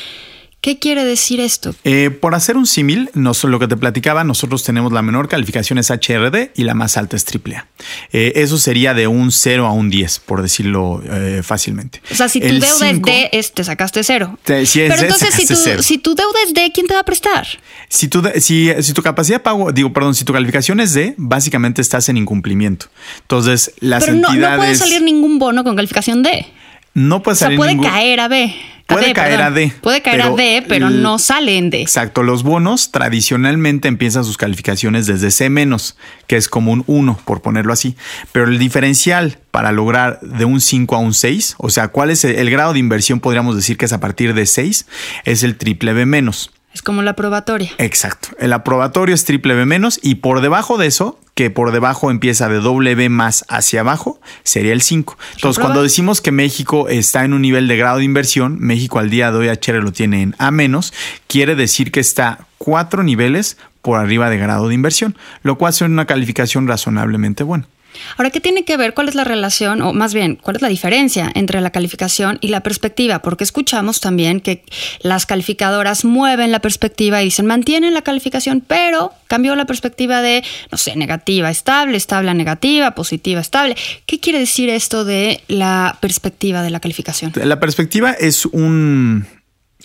¿Qué 0.69 0.79
quiere 0.79 1.03
decir 1.03 1.41
esto? 1.41 1.75
Eh, 1.85 2.11
por 2.11 2.35
hacer 2.35 2.59
un 2.59 2.67
símil, 2.67 3.09
lo 3.15 3.59
que 3.59 3.69
te 3.69 3.77
platicaba, 3.79 4.23
nosotros 4.23 4.65
tenemos 4.65 4.93
la 4.93 5.01
menor 5.01 5.27
calificación 5.27 5.79
es 5.79 5.89
HRD 5.91 6.51
y 6.55 6.65
la 6.65 6.75
más 6.75 6.99
alta 6.99 7.17
es 7.17 7.25
AAA. 7.25 7.67
Eh, 8.13 8.33
eso 8.37 8.59
sería 8.59 8.93
de 8.93 9.07
un 9.07 9.33
0 9.33 9.65
a 9.67 9.73
un 9.73 9.89
10, 9.89 10.19
por 10.19 10.43
decirlo 10.43 11.03
eh, 11.11 11.41
fácilmente. 11.43 12.03
O 12.13 12.15
sea, 12.15 12.29
si 12.29 12.41
tu 12.41 12.47
El 12.49 12.61
deuda 12.61 12.87
cinco- 12.91 13.09
es 13.09 13.17
D, 13.17 13.29
es- 13.33 13.53
te 13.55 13.65
sacaste 13.65 14.05
cero. 14.05 14.39
Te- 14.45 14.67
si 14.67 14.83
es 14.83 14.91
Pero 14.91 15.05
entonces, 15.05 15.33
si 15.33 15.47
tu, 15.47 15.57
cero. 15.57 15.83
si 15.83 15.97
tu 15.97 16.15
deuda 16.15 16.39
es 16.47 16.53
D, 16.53 16.71
¿quién 16.75 16.87
te 16.87 16.93
va 16.93 17.01
a 17.01 17.05
prestar? 17.05 17.47
Si 17.89 18.09
tu, 18.09 18.21
de- 18.21 18.39
si, 18.43 18.71
si 18.83 18.93
tu 18.93 19.03
capacidad 19.03 19.37
de 19.39 19.45
pago, 19.45 19.73
digo, 19.73 19.91
perdón, 19.95 20.15
si 20.15 20.27
tu 20.27 20.35
calificación 20.35 20.81
es 20.81 20.93
D, 20.93 21.15
básicamente 21.17 21.81
estás 21.81 22.11
en 22.11 22.19
incumplimiento. 22.19 22.89
Entonces, 23.23 23.73
las 23.81 24.05
Pero 24.05 24.17
no, 24.19 24.29
entidades... 24.29 24.59
no 24.59 24.63
puede 24.65 24.75
salir 24.75 25.01
ningún 25.01 25.39
bono 25.39 25.65
con 25.65 25.77
calificación 25.77 26.23
D. 26.23 26.45
no 26.93 27.23
puede 27.23 27.33
O 27.33 27.37
sea, 27.37 27.47
salir 27.47 27.57
puede 27.57 27.71
ningún- 27.75 27.87
caer 27.89 28.21
a 28.21 28.29
B. 28.29 28.55
Puede 28.89 29.13
caer 29.13 29.37
perdón. 29.37 29.47
a 29.47 29.51
D, 29.51 29.73
Puede 29.83 30.03
caer 30.03 30.23
a 30.23 30.31
D, 30.31 30.65
pero 30.67 30.89
no 30.89 31.19
sale 31.19 31.59
en 31.59 31.69
D. 31.69 31.83
Exacto, 31.83 32.23
los 32.23 32.43
bonos 32.43 32.91
tradicionalmente 32.91 33.87
empiezan 33.87 34.25
sus 34.25 34.39
calificaciones 34.39 35.07
desde 35.07 35.31
C 35.31 35.51
menos, 35.51 35.97
que 36.27 36.37
es 36.37 36.49
como 36.49 36.73
un 36.73 36.85
1, 36.87 37.21
por 37.25 37.43
ponerlo 37.43 37.73
así. 37.73 37.97
Pero 38.33 38.47
el 38.47 38.59
diferencial 38.59 39.39
para 39.51 39.73
lograr 39.73 40.21
de 40.21 40.47
un 40.47 40.63
5 40.63 40.97
a 40.97 40.99
un 41.01 41.13
6, 41.13 41.57
o 41.59 41.69
sea, 41.69 41.89
cuál 41.89 42.11
es 42.11 42.25
el, 42.25 42.37
el 42.37 42.51
grado 42.51 42.73
de 42.73 42.79
inversión, 42.79 43.21
podríamos 43.21 43.57
decir 43.57 43.77
que 43.77 43.85
es 43.85 43.93
a 43.93 44.01
partir 44.01 44.33
de 44.33 44.47
6, 44.47 44.87
es 45.25 45.43
el 45.43 45.57
triple 45.57 45.93
B 45.93 46.07
menos. 46.07 46.51
Es 46.79 46.83
como 46.83 47.03
la 47.03 47.17
probatoria. 47.17 47.73
Exacto. 47.79 48.29
El 48.39 48.53
aprobatorio 48.53 49.13
es 49.13 49.25
triple 49.25 49.55
B 49.57 49.67
menos 49.67 49.99
y 50.01 50.15
por 50.15 50.41
debajo 50.41 50.79
de 50.79 50.87
eso, 50.87 51.19
que 51.35 51.51
por 51.51 51.73
debajo 51.73 52.09
empieza 52.09 52.49
de 52.49 52.61
doble 52.61 52.95
B 52.95 53.09
más 53.09 53.45
hacia 53.49 53.81
abajo, 53.81 54.21
sería 54.45 54.73
el 54.73 54.81
5. 54.81 55.19
Entonces, 55.35 55.61
cuando 55.61 55.83
decimos 55.83 56.21
que 56.21 56.31
México 56.31 56.89
está 56.89 57.25
en 57.25 57.33
un 57.33 57.43
nivel 57.43 57.67
de 57.67 57.77
grado 57.77 57.99
de 57.99 58.05
inversión, 58.05 58.59
México 58.61 59.01
al 59.01 59.11
día 59.11 59.33
de 59.33 59.39
hoy 59.39 59.49
HR 59.49 59.83
lo 59.83 59.91
tiene 59.91 60.23
en 60.23 60.37
A 60.39 60.53
menos, 60.53 60.95
quiere 61.27 61.57
decir 61.57 61.91
que 61.91 61.99
está 61.99 62.47
cuatro 62.59 63.03
niveles 63.03 63.57
por 63.83 63.99
arriba 63.99 64.31
de 64.31 64.39
grado 64.39 64.69
de 64.69 64.75
inversión, 64.77 65.17
lo 65.43 65.59
cual 65.59 65.73
es 65.73 65.81
una 65.81 66.05
calificación 66.05 66.69
razonablemente 66.69 67.43
buena. 67.43 67.67
Ahora, 68.17 68.31
¿qué 68.31 68.41
tiene 68.41 68.65
que 68.65 68.77
ver? 68.77 68.95
¿Cuál 68.95 69.09
es 69.09 69.15
la 69.15 69.25
relación, 69.25 69.83
o 69.83 69.93
más 69.93 70.15
bien, 70.15 70.37
cuál 70.37 70.57
es 70.57 70.63
la 70.63 70.69
diferencia 70.69 71.31
entre 71.35 71.61
la 71.61 71.71
calificación 71.71 72.39
y 72.41 72.49
la 72.49 72.63
perspectiva? 72.63 73.21
Porque 73.21 73.45
escuchamos 73.45 74.01
también 74.01 74.41
que 74.41 74.63
las 75.01 75.27
calificadoras 75.27 76.05
mueven 76.05 76.53
la 76.53 76.61
perspectiva 76.61 77.23
y 77.23 77.27
dicen, 77.27 77.47
mantienen 77.47 77.95
la 77.95 78.03
calificación, 78.03 78.63
pero 78.67 79.13
cambió 79.27 79.55
la 79.57 79.67
perspectiva 79.67 80.23
de, 80.23 80.45
no 80.71 80.79
sé, 80.79 80.97
negativa, 80.97 81.51
estable, 81.51 81.97
estable, 81.97 82.33
negativa, 82.35 82.95
positiva, 82.95 83.41
estable. 83.41 83.77
¿Qué 84.07 84.21
quiere 84.21 84.39
decir 84.39 84.69
esto 84.69 85.05
de 85.05 85.43
la 85.49 85.99
perspectiva 86.01 86.63
de 86.63 86.71
la 86.71 86.81
calificación? 86.81 87.33
La 87.35 87.61
perspectiva 87.61 88.13
es 88.13 88.47
un 88.47 89.27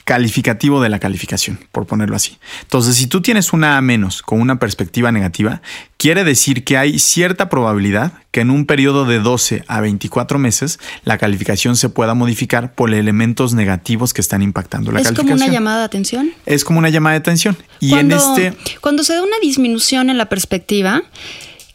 calificativo 0.03 0.81
de 0.81 0.89
la 0.89 0.99
calificación, 0.99 1.59
por 1.71 1.85
ponerlo 1.85 2.15
así. 2.15 2.37
Entonces, 2.61 2.95
si 2.95 3.07
tú 3.07 3.21
tienes 3.21 3.53
una 3.53 3.77
A 3.77 3.81
menos 3.81 4.21
con 4.21 4.41
una 4.41 4.59
perspectiva 4.59 5.11
negativa, 5.11 5.61
quiere 5.97 6.23
decir 6.23 6.63
que 6.63 6.77
hay 6.77 6.99
cierta 6.99 7.47
probabilidad 7.47 8.13
que 8.31 8.41
en 8.41 8.49
un 8.49 8.65
periodo 8.65 9.05
de 9.05 9.19
12 9.19 9.63
a 9.67 9.79
24 9.79 10.39
meses 10.39 10.79
la 11.05 11.17
calificación 11.17 11.75
se 11.77 11.89
pueda 11.89 12.13
modificar 12.13 12.73
por 12.73 12.93
elementos 12.93 13.53
negativos 13.53 14.13
que 14.13 14.21
están 14.21 14.41
impactando 14.41 14.91
la 14.91 14.99
¿Es 14.99 15.07
como 15.07 15.17
calificación. 15.17 15.49
una 15.49 15.53
llamada 15.53 15.79
de 15.79 15.85
atención? 15.85 16.33
Es 16.45 16.65
como 16.65 16.79
una 16.79 16.89
llamada 16.89 17.13
de 17.13 17.19
atención. 17.19 17.57
Y 17.79 17.91
cuando, 17.91 18.15
en 18.15 18.21
este 18.21 18.79
cuando 18.81 19.03
se 19.03 19.13
da 19.13 19.23
una 19.23 19.37
disminución 19.41 20.09
en 20.09 20.17
la 20.17 20.27
perspectiva, 20.27 21.03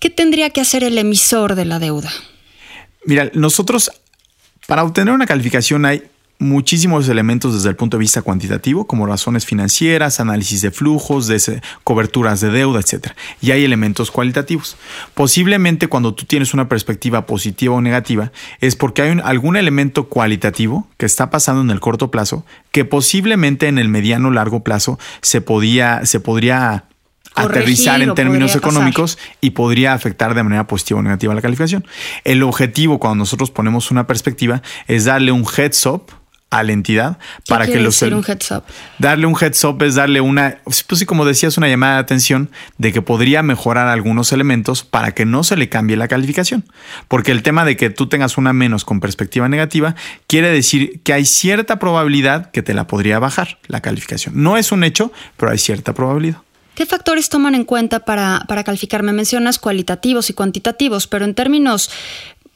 ¿qué 0.00 0.10
tendría 0.10 0.50
que 0.50 0.60
hacer 0.60 0.84
el 0.84 0.98
emisor 0.98 1.54
de 1.54 1.64
la 1.64 1.78
deuda? 1.78 2.10
Mira, 3.06 3.30
nosotros 3.32 3.90
para 4.66 4.84
obtener 4.84 5.14
una 5.14 5.24
calificación 5.24 5.86
hay 5.86 6.02
muchísimos 6.38 7.08
elementos 7.08 7.54
desde 7.54 7.68
el 7.68 7.76
punto 7.76 7.96
de 7.96 8.00
vista 8.00 8.22
cuantitativo, 8.22 8.86
como 8.86 9.06
razones 9.06 9.44
financieras, 9.44 10.20
análisis 10.20 10.60
de 10.62 10.70
flujos, 10.70 11.26
de 11.26 11.60
coberturas 11.84 12.40
de 12.40 12.50
deuda, 12.50 12.80
etc. 12.80 13.12
Y 13.40 13.50
hay 13.50 13.64
elementos 13.64 14.10
cualitativos. 14.10 14.76
Posiblemente 15.14 15.88
cuando 15.88 16.14
tú 16.14 16.26
tienes 16.26 16.54
una 16.54 16.68
perspectiva 16.68 17.26
positiva 17.26 17.74
o 17.74 17.80
negativa, 17.80 18.32
es 18.60 18.76
porque 18.76 19.02
hay 19.02 19.20
algún 19.24 19.56
elemento 19.56 20.08
cualitativo 20.08 20.86
que 20.96 21.06
está 21.06 21.30
pasando 21.30 21.62
en 21.62 21.70
el 21.70 21.80
corto 21.80 22.10
plazo 22.10 22.44
que 22.70 22.84
posiblemente 22.84 23.66
en 23.66 23.78
el 23.78 23.88
mediano 23.88 24.28
o 24.28 24.30
largo 24.30 24.62
plazo 24.62 24.98
se, 25.22 25.40
podía, 25.40 26.04
se 26.04 26.20
podría 26.20 26.84
aterrizar 27.34 28.02
en 28.02 28.14
términos 28.14 28.54
económicos 28.56 29.18
y 29.40 29.50
podría 29.50 29.92
afectar 29.92 30.34
de 30.34 30.42
manera 30.42 30.66
positiva 30.66 31.00
o 31.00 31.02
negativa 31.02 31.34
la 31.34 31.42
calificación. 31.42 31.86
El 32.24 32.42
objetivo 32.42 32.98
cuando 32.98 33.16
nosotros 33.16 33.50
ponemos 33.50 33.90
una 33.90 34.06
perspectiva 34.06 34.62
es 34.86 35.04
darle 35.04 35.32
un 35.32 35.44
heads 35.44 35.86
up 35.86 36.12
a 36.50 36.62
la 36.62 36.72
entidad 36.72 37.18
para 37.46 37.66
que 37.66 37.78
los 37.78 38.00
decir 38.00 38.14
un 38.14 38.24
heads 38.26 38.50
up? 38.52 38.64
darle 38.98 39.26
un 39.26 39.36
heads 39.38 39.62
up 39.64 39.82
es 39.82 39.96
darle 39.96 40.20
una 40.20 40.58
pues 40.64 40.84
sí 40.98 41.04
como 41.04 41.26
decías 41.26 41.58
una 41.58 41.68
llamada 41.68 41.94
de 41.94 42.00
atención 42.00 42.50
de 42.78 42.92
que 42.92 43.02
podría 43.02 43.42
mejorar 43.42 43.88
algunos 43.88 44.32
elementos 44.32 44.82
para 44.82 45.12
que 45.12 45.26
no 45.26 45.44
se 45.44 45.56
le 45.56 45.68
cambie 45.68 45.96
la 45.96 46.08
calificación 46.08 46.64
porque 47.06 47.32
el 47.32 47.42
tema 47.42 47.64
de 47.64 47.76
que 47.76 47.90
tú 47.90 48.08
tengas 48.08 48.38
una 48.38 48.54
menos 48.54 48.84
con 48.84 49.00
perspectiva 49.00 49.48
negativa 49.48 49.94
quiere 50.26 50.50
decir 50.50 51.00
que 51.02 51.12
hay 51.12 51.26
cierta 51.26 51.78
probabilidad 51.78 52.50
que 52.50 52.62
te 52.62 52.72
la 52.72 52.86
podría 52.86 53.18
bajar 53.18 53.58
la 53.66 53.80
calificación 53.80 54.42
no 54.42 54.56
es 54.56 54.72
un 54.72 54.84
hecho 54.84 55.12
pero 55.36 55.52
hay 55.52 55.58
cierta 55.58 55.92
probabilidad 55.92 56.38
¿Qué 56.78 56.86
factores 56.86 57.28
toman 57.28 57.56
en 57.56 57.64
cuenta 57.64 58.04
para, 58.04 58.44
para 58.46 58.62
calificar? 58.62 59.02
Me 59.02 59.12
mencionas 59.12 59.58
cualitativos 59.58 60.30
y 60.30 60.32
cuantitativos, 60.32 61.08
pero 61.08 61.24
en 61.24 61.34
términos 61.34 61.90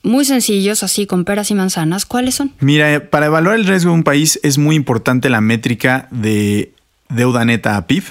muy 0.03 0.25
sencillos, 0.25 0.83
así 0.83 1.07
con 1.07 1.25
peras 1.25 1.51
y 1.51 1.55
manzanas, 1.55 2.07
¿cuáles 2.07 2.35
son? 2.35 2.53
Mira, 2.61 3.11
para 3.11 3.27
evaluar 3.27 3.57
el 3.57 3.67
riesgo 3.67 3.91
de 3.91 3.97
un 3.97 4.05
país 4.05 4.41
es 4.43 4.59
muy 4.59 4.77
importante 4.77 5.31
la 5.31 5.41
métrica 5.41 6.09
de 6.11 6.73
deuda 7.09 7.45
neta 7.45 7.77
a 7.77 7.87
PIB, 7.87 8.05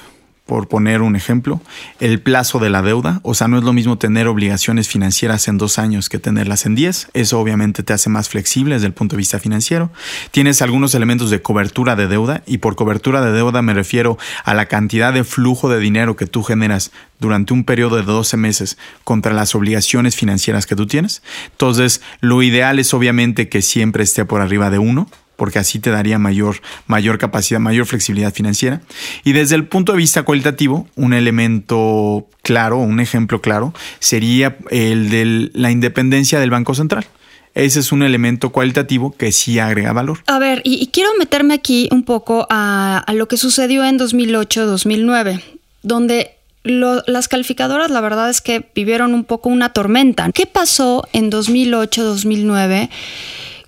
por 0.51 0.67
poner 0.67 1.01
un 1.01 1.15
ejemplo, 1.15 1.61
el 2.01 2.19
plazo 2.19 2.59
de 2.59 2.69
la 2.69 2.81
deuda, 2.81 3.21
o 3.23 3.33
sea, 3.33 3.47
no 3.47 3.57
es 3.57 3.63
lo 3.63 3.71
mismo 3.71 3.97
tener 3.97 4.27
obligaciones 4.27 4.89
financieras 4.89 5.47
en 5.47 5.57
dos 5.57 5.79
años 5.79 6.09
que 6.09 6.19
tenerlas 6.19 6.65
en 6.65 6.75
diez, 6.75 7.07
eso 7.13 7.39
obviamente 7.39 7.83
te 7.83 7.93
hace 7.93 8.09
más 8.09 8.27
flexible 8.27 8.75
desde 8.75 8.87
el 8.87 8.93
punto 8.93 9.15
de 9.15 9.19
vista 9.19 9.39
financiero. 9.39 9.93
Tienes 10.31 10.61
algunos 10.61 10.93
elementos 10.93 11.29
de 11.29 11.41
cobertura 11.41 11.95
de 11.95 12.09
deuda, 12.09 12.43
y 12.45 12.57
por 12.57 12.75
cobertura 12.75 13.21
de 13.21 13.31
deuda 13.31 13.61
me 13.61 13.73
refiero 13.73 14.17
a 14.43 14.53
la 14.53 14.65
cantidad 14.65 15.13
de 15.13 15.23
flujo 15.23 15.69
de 15.69 15.79
dinero 15.79 16.17
que 16.17 16.25
tú 16.25 16.43
generas 16.43 16.91
durante 17.17 17.53
un 17.53 17.63
periodo 17.63 17.95
de 17.95 18.03
12 18.03 18.35
meses 18.35 18.77
contra 19.05 19.31
las 19.31 19.55
obligaciones 19.55 20.17
financieras 20.17 20.65
que 20.65 20.75
tú 20.75 20.85
tienes. 20.85 21.23
Entonces, 21.51 22.01
lo 22.19 22.43
ideal 22.43 22.77
es 22.77 22.93
obviamente 22.93 23.47
que 23.47 23.61
siempre 23.61 24.03
esté 24.03 24.25
por 24.25 24.41
arriba 24.41 24.69
de 24.69 24.79
uno 24.79 25.07
porque 25.41 25.57
así 25.57 25.79
te 25.79 25.89
daría 25.89 26.19
mayor, 26.19 26.61
mayor 26.85 27.17
capacidad, 27.17 27.59
mayor 27.59 27.87
flexibilidad 27.87 28.31
financiera. 28.31 28.83
Y 29.23 29.31
desde 29.31 29.55
el 29.55 29.65
punto 29.65 29.91
de 29.91 29.97
vista 29.97 30.21
cualitativo, 30.21 30.87
un 30.95 31.15
elemento 31.15 32.27
claro, 32.43 32.77
un 32.77 32.99
ejemplo 32.99 33.41
claro, 33.41 33.73
sería 33.97 34.55
el 34.69 35.09
de 35.09 35.49
la 35.55 35.71
independencia 35.71 36.39
del 36.39 36.51
Banco 36.51 36.75
Central. 36.75 37.07
Ese 37.55 37.79
es 37.79 37.91
un 37.91 38.03
elemento 38.03 38.51
cualitativo 38.51 39.15
que 39.17 39.31
sí 39.31 39.57
agrega 39.57 39.93
valor. 39.93 40.19
A 40.27 40.37
ver, 40.37 40.61
y, 40.63 40.85
quiero 40.93 41.09
meterme 41.17 41.55
aquí 41.55 41.89
un 41.91 42.03
poco 42.03 42.45
a, 42.51 43.03
lo 43.11 43.27
que 43.27 43.37
sucedió 43.37 43.83
en 43.83 43.97
2008-2009, 43.97 45.41
donde 45.81 46.35
las 46.63 47.27
calificadoras 47.27 47.89
la 47.89 48.01
verdad 48.01 48.29
es 48.29 48.41
que 48.41 48.69
vivieron 48.75 49.15
un 49.15 49.23
poco 49.23 49.49
una 49.49 49.73
tormenta. 49.73 50.31
¿Qué 50.33 50.45
pasó 50.45 51.07
en 51.13 51.31
2008-2009? 51.31 52.91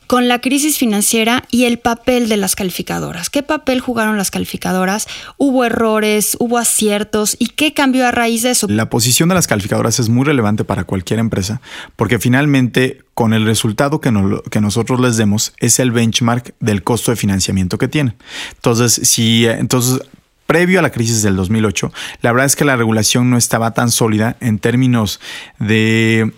Con 0.08 0.28
la 0.28 0.40
crisis 0.40 0.78
financiera 0.78 1.44
y 1.52 1.66
el 1.66 1.80
papel 1.80 2.30
de 2.30 2.38
las 2.38 2.56
calificadoras. 2.56 3.30
¿Qué 3.30 3.44
papel 3.44 3.80
jugaron 3.80 4.18
las 4.18 4.32
calificadoras? 4.32 5.08
¿Hubo 5.38 5.66
errores? 5.66 6.38
¿Hubo 6.40 6.58
aciertos? 6.58 7.36
¿Y 7.40 7.48
qué 7.48 7.74
cambió 7.74 8.08
a 8.08 8.12
raíz 8.12 8.44
de 8.44 8.52
eso? 8.52 8.68
La 8.70 8.90
posición 8.90 9.30
de 9.30 9.36
las 9.36 9.48
calificadoras 9.48 10.00
es 10.00 10.10
muy 10.10 10.26
relevante 10.26 10.64
para 10.64 10.84
cualquier 10.84 11.20
empresa 11.20 11.62
porque 11.96 12.20
finalmente 12.20 13.02
con 13.14 13.34
el 13.34 13.46
resultado 13.46 14.02
que, 14.02 14.12
que 14.50 14.62
nosotros 14.62 15.00
les 15.00 15.18
demos 15.18 15.54
es 15.58 15.80
el 15.80 15.92
benchmark 15.92 16.56
del 16.60 16.84
costo 16.84 17.12
de 17.12 17.18
financiamiento 17.18 17.78
que 17.78 17.88
tienen. 17.88 18.16
Entonces, 18.56 18.94
si 19.04 19.46
entonces 19.46 20.02
previo 20.46 20.80
a 20.80 20.82
la 20.82 20.92
crisis 20.92 21.22
del 21.22 21.36
2008, 21.36 21.92
la 22.22 22.32
verdad 22.32 22.46
es 22.46 22.56
que 22.56 22.66
la 22.66 22.76
regulación 22.76 23.30
no 23.30 23.38
estaba 23.38 23.72
tan 23.72 23.92
sólida 23.92 24.36
en 24.40 24.60
términos 24.60 25.20
de 25.60 26.32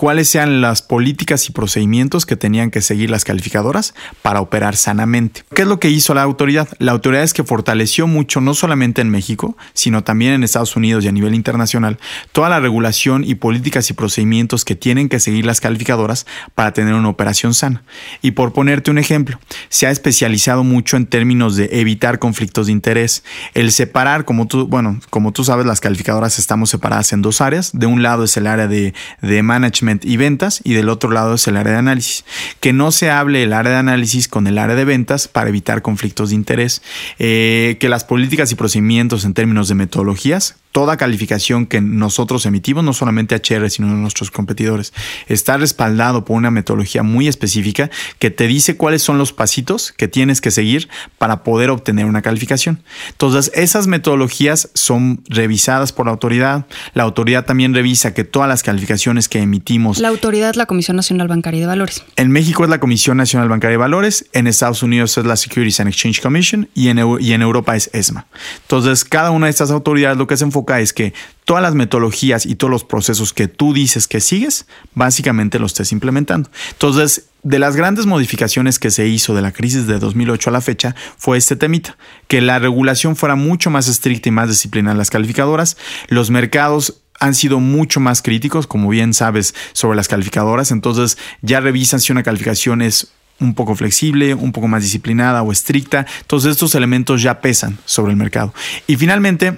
cuáles 0.00 0.30
sean 0.30 0.62
las 0.62 0.80
políticas 0.80 1.46
y 1.50 1.52
procedimientos 1.52 2.24
que 2.24 2.34
tenían 2.34 2.70
que 2.70 2.80
seguir 2.80 3.10
las 3.10 3.26
calificadoras 3.26 3.92
para 4.22 4.40
operar 4.40 4.74
sanamente. 4.74 5.44
¿Qué 5.54 5.60
es 5.60 5.68
lo 5.68 5.78
que 5.78 5.90
hizo 5.90 6.14
la 6.14 6.22
autoridad? 6.22 6.70
La 6.78 6.92
autoridad 6.92 7.22
es 7.22 7.34
que 7.34 7.44
fortaleció 7.44 8.06
mucho, 8.06 8.40
no 8.40 8.54
solamente 8.54 9.02
en 9.02 9.10
México, 9.10 9.58
sino 9.74 10.02
también 10.02 10.32
en 10.32 10.42
Estados 10.42 10.74
Unidos 10.74 11.04
y 11.04 11.08
a 11.08 11.12
nivel 11.12 11.34
internacional, 11.34 11.98
toda 12.32 12.48
la 12.48 12.60
regulación 12.60 13.24
y 13.24 13.34
políticas 13.34 13.90
y 13.90 13.92
procedimientos 13.92 14.64
que 14.64 14.74
tienen 14.74 15.10
que 15.10 15.20
seguir 15.20 15.44
las 15.44 15.60
calificadoras 15.60 16.24
para 16.54 16.72
tener 16.72 16.94
una 16.94 17.10
operación 17.10 17.52
sana. 17.52 17.82
Y 18.22 18.30
por 18.30 18.54
ponerte 18.54 18.90
un 18.90 18.96
ejemplo, 18.96 19.38
se 19.68 19.86
ha 19.86 19.90
especializado 19.90 20.64
mucho 20.64 20.96
en 20.96 21.04
términos 21.04 21.56
de 21.56 21.68
evitar 21.72 22.18
conflictos 22.18 22.68
de 22.68 22.72
interés, 22.72 23.22
el 23.52 23.70
separar, 23.70 24.24
como 24.24 24.46
tú, 24.46 24.66
bueno, 24.66 24.98
como 25.10 25.32
tú 25.32 25.44
sabes, 25.44 25.66
las 25.66 25.80
calificadoras 25.80 26.38
estamos 26.38 26.70
separadas 26.70 27.12
en 27.12 27.20
dos 27.20 27.42
áreas. 27.42 27.72
De 27.74 27.84
un 27.84 28.02
lado 28.02 28.24
es 28.24 28.34
el 28.38 28.46
área 28.46 28.66
de, 28.66 28.94
de 29.20 29.42
management 29.42 29.89
y 30.02 30.16
ventas 30.16 30.60
y 30.64 30.74
del 30.74 30.88
otro 30.88 31.10
lado 31.10 31.34
es 31.34 31.46
el 31.48 31.56
área 31.56 31.72
de 31.72 31.78
análisis. 31.78 32.24
Que 32.60 32.72
no 32.72 32.92
se 32.92 33.10
hable 33.10 33.42
el 33.42 33.52
área 33.52 33.72
de 33.72 33.78
análisis 33.78 34.28
con 34.28 34.46
el 34.46 34.58
área 34.58 34.76
de 34.76 34.84
ventas 34.84 35.28
para 35.28 35.48
evitar 35.48 35.82
conflictos 35.82 36.30
de 36.30 36.34
interés. 36.36 36.82
Eh, 37.18 37.76
que 37.80 37.88
las 37.88 38.04
políticas 38.04 38.52
y 38.52 38.54
procedimientos 38.54 39.24
en 39.24 39.34
términos 39.34 39.68
de 39.68 39.74
metodologías 39.74 40.56
toda 40.72 40.96
calificación 40.96 41.66
que 41.66 41.80
nosotros 41.80 42.46
emitimos, 42.46 42.84
no 42.84 42.92
solamente 42.92 43.34
HR, 43.34 43.70
sino 43.70 43.88
nuestros 43.88 44.30
competidores, 44.30 44.92
está 45.26 45.56
respaldado 45.56 46.24
por 46.24 46.36
una 46.36 46.50
metodología 46.50 47.02
muy 47.02 47.28
específica 47.28 47.90
que 48.18 48.30
te 48.30 48.46
dice 48.46 48.76
cuáles 48.76 49.02
son 49.02 49.18
los 49.18 49.32
pasitos 49.32 49.92
que 49.92 50.08
tienes 50.08 50.40
que 50.40 50.50
seguir 50.50 50.88
para 51.18 51.42
poder 51.42 51.70
obtener 51.70 52.06
una 52.06 52.22
calificación. 52.22 52.82
Entonces, 53.10 53.50
esas 53.54 53.86
metodologías 53.86 54.70
son 54.74 55.22
revisadas 55.28 55.92
por 55.92 56.06
la 56.06 56.12
autoridad. 56.12 56.66
La 56.94 57.02
autoridad 57.02 57.44
también 57.44 57.74
revisa 57.74 58.14
que 58.14 58.24
todas 58.24 58.48
las 58.48 58.62
calificaciones 58.62 59.28
que 59.28 59.40
emitimos. 59.40 59.98
La 59.98 60.08
autoridad 60.08 60.50
es 60.50 60.56
la 60.56 60.66
Comisión 60.66 60.96
Nacional 60.96 61.28
Bancaria 61.28 61.60
de 61.60 61.66
Valores. 61.66 62.04
En 62.16 62.30
México 62.30 62.62
es 62.62 62.70
la 62.70 62.78
Comisión 62.78 63.16
Nacional 63.16 63.48
Bancaria 63.48 63.72
de 63.72 63.78
Valores, 63.78 64.26
en 64.32 64.46
Estados 64.46 64.82
Unidos 64.82 65.18
es 65.18 65.24
la 65.24 65.36
Securities 65.36 65.80
and 65.80 65.88
Exchange 65.88 66.20
Commission 66.20 66.68
y 66.74 66.88
en, 66.88 67.00
y 67.20 67.32
en 67.32 67.42
Europa 67.42 67.74
es 67.74 67.90
ESMA. 67.92 68.26
Entonces, 68.62 69.04
cada 69.04 69.30
una 69.30 69.46
de 69.46 69.50
estas 69.50 69.70
autoridades 69.70 70.16
lo 70.16 70.26
que 70.26 70.36
se 70.36 70.44
enfoca 70.44 70.59
es 70.78 70.92
que 70.92 71.12
todas 71.44 71.62
las 71.62 71.74
metodologías 71.74 72.46
y 72.46 72.54
todos 72.54 72.70
los 72.70 72.84
procesos 72.84 73.32
que 73.32 73.48
tú 73.48 73.72
dices 73.74 74.06
que 74.06 74.20
sigues, 74.20 74.66
básicamente 74.94 75.58
los 75.58 75.72
estés 75.72 75.92
implementando. 75.92 76.50
Entonces, 76.70 77.26
de 77.42 77.58
las 77.58 77.76
grandes 77.76 78.06
modificaciones 78.06 78.78
que 78.78 78.90
se 78.90 79.08
hizo 79.08 79.34
de 79.34 79.42
la 79.42 79.52
crisis 79.52 79.86
de 79.86 79.98
2008 79.98 80.50
a 80.50 80.52
la 80.52 80.60
fecha 80.60 80.94
fue 81.16 81.38
este 81.38 81.56
temita, 81.56 81.96
que 82.28 82.40
la 82.40 82.58
regulación 82.58 83.16
fuera 83.16 83.34
mucho 83.34 83.70
más 83.70 83.88
estricta 83.88 84.28
y 84.28 84.32
más 84.32 84.48
disciplinada 84.48 84.92
en 84.92 84.98
las 84.98 85.10
calificadoras, 85.10 85.76
los 86.08 86.30
mercados 86.30 87.00
han 87.18 87.34
sido 87.34 87.60
mucho 87.60 88.00
más 88.00 88.22
críticos, 88.22 88.66
como 88.66 88.88
bien 88.88 89.12
sabes, 89.12 89.54
sobre 89.72 89.96
las 89.96 90.08
calificadoras, 90.08 90.70
entonces 90.70 91.18
ya 91.42 91.60
revisan 91.60 92.00
si 92.00 92.12
una 92.12 92.22
calificación 92.22 92.80
es 92.80 93.12
un 93.40 93.54
poco 93.54 93.74
flexible, 93.74 94.34
un 94.34 94.52
poco 94.52 94.68
más 94.68 94.82
disciplinada 94.82 95.42
o 95.42 95.50
estricta. 95.50 96.06
Entonces 96.20 96.52
estos 96.52 96.74
elementos 96.74 97.22
ya 97.22 97.40
pesan 97.40 97.78
sobre 97.84 98.12
el 98.12 98.16
mercado. 98.16 98.54
Y 98.86 98.96
finalmente, 98.96 99.56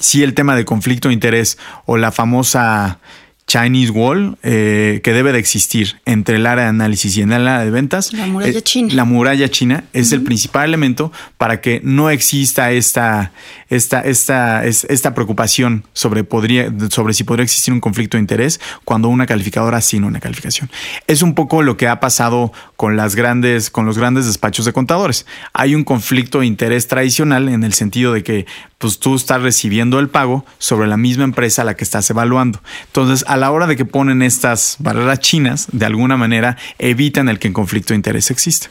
si 0.00 0.22
el 0.22 0.34
tema 0.34 0.56
de 0.56 0.64
conflicto 0.64 1.08
de 1.08 1.14
interés 1.14 1.58
o 1.84 1.96
la 1.96 2.12
famosa 2.12 2.98
Chinese 3.46 3.92
Wall 3.92 4.36
eh, 4.42 5.00
que 5.04 5.12
debe 5.12 5.32
de 5.32 5.38
existir 5.38 6.00
entre 6.04 6.36
el 6.36 6.46
área 6.46 6.64
de 6.64 6.70
análisis 6.70 7.16
y 7.16 7.22
el 7.22 7.32
área 7.32 7.64
de 7.64 7.70
ventas. 7.70 8.12
La 8.12 8.26
muralla 8.26 8.58
eh, 8.58 8.62
china. 8.62 8.94
La 8.94 9.04
muralla 9.04 9.48
china 9.48 9.84
es 9.92 10.12
el 10.12 10.22
principal 10.22 10.68
elemento 10.68 11.12
para 11.38 11.60
que 11.60 11.80
no 11.84 12.10
exista 12.10 12.72
esta, 12.72 13.32
esta, 13.68 14.00
esta, 14.00 14.64
esta 14.64 15.14
preocupación 15.14 15.84
sobre, 15.92 16.24
podría, 16.24 16.72
sobre 16.90 17.14
si 17.14 17.24
podría 17.24 17.44
existir 17.44 17.72
un 17.74 17.80
conflicto 17.80 18.16
de 18.16 18.20
interés 18.20 18.60
cuando 18.84 19.08
una 19.08 19.26
calificadora 19.26 19.80
sin 19.80 20.04
una 20.04 20.20
calificación. 20.20 20.70
Es 21.06 21.22
un 21.22 21.34
poco 21.34 21.62
lo 21.62 21.76
que 21.76 21.88
ha 21.88 22.00
pasado 22.00 22.52
con, 22.76 22.96
las 22.96 23.14
grandes, 23.14 23.70
con 23.70 23.86
los 23.86 23.98
grandes 23.98 24.26
despachos 24.26 24.64
de 24.64 24.72
contadores. 24.72 25.26
Hay 25.52 25.74
un 25.74 25.84
conflicto 25.84 26.40
de 26.40 26.46
interés 26.46 26.88
tradicional 26.88 27.48
en 27.48 27.64
el 27.64 27.72
sentido 27.72 28.12
de 28.12 28.22
que 28.22 28.46
pues, 28.78 28.98
tú 28.98 29.16
estás 29.16 29.42
recibiendo 29.42 29.98
el 29.98 30.08
pago 30.08 30.44
sobre 30.58 30.86
la 30.86 30.96
misma 30.96 31.24
empresa 31.24 31.62
a 31.62 31.64
la 31.64 31.74
que 31.74 31.84
estás 31.84 32.08
evaluando. 32.10 32.60
Entonces, 32.86 33.24
a 33.28 33.36
la 33.36 33.50
hora 33.50 33.66
de 33.66 33.76
que 33.76 33.84
ponen 33.84 34.22
estas 34.22 34.76
barreras 34.78 35.20
chinas, 35.20 35.68
de 35.72 35.86
alguna 35.86 36.16
manera 36.16 36.56
evitan 36.78 37.28
el 37.28 37.38
que 37.38 37.48
el 37.48 37.54
conflicto 37.54 37.92
de 37.92 37.96
interés 37.96 38.30
exista. 38.30 38.68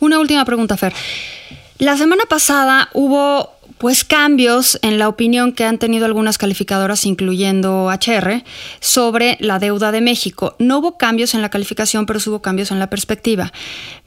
Una 0.00 0.18
última 0.18 0.44
pregunta, 0.44 0.76
Fer. 0.76 0.92
La 1.78 1.96
semana 1.96 2.24
pasada 2.28 2.88
hubo 2.92 3.51
pues 3.82 4.04
cambios 4.04 4.78
en 4.82 5.00
la 5.00 5.08
opinión 5.08 5.50
que 5.50 5.64
han 5.64 5.76
tenido 5.76 6.06
algunas 6.06 6.38
calificadoras, 6.38 7.04
incluyendo 7.04 7.90
HR, 7.90 8.44
sobre 8.78 9.36
la 9.40 9.58
deuda 9.58 9.90
de 9.90 10.00
México. 10.00 10.54
No 10.60 10.78
hubo 10.78 10.98
cambios 10.98 11.34
en 11.34 11.42
la 11.42 11.48
calificación, 11.48 12.06
pero 12.06 12.20
hubo 12.24 12.40
cambios 12.40 12.70
en 12.70 12.78
la 12.78 12.88
perspectiva. 12.88 13.52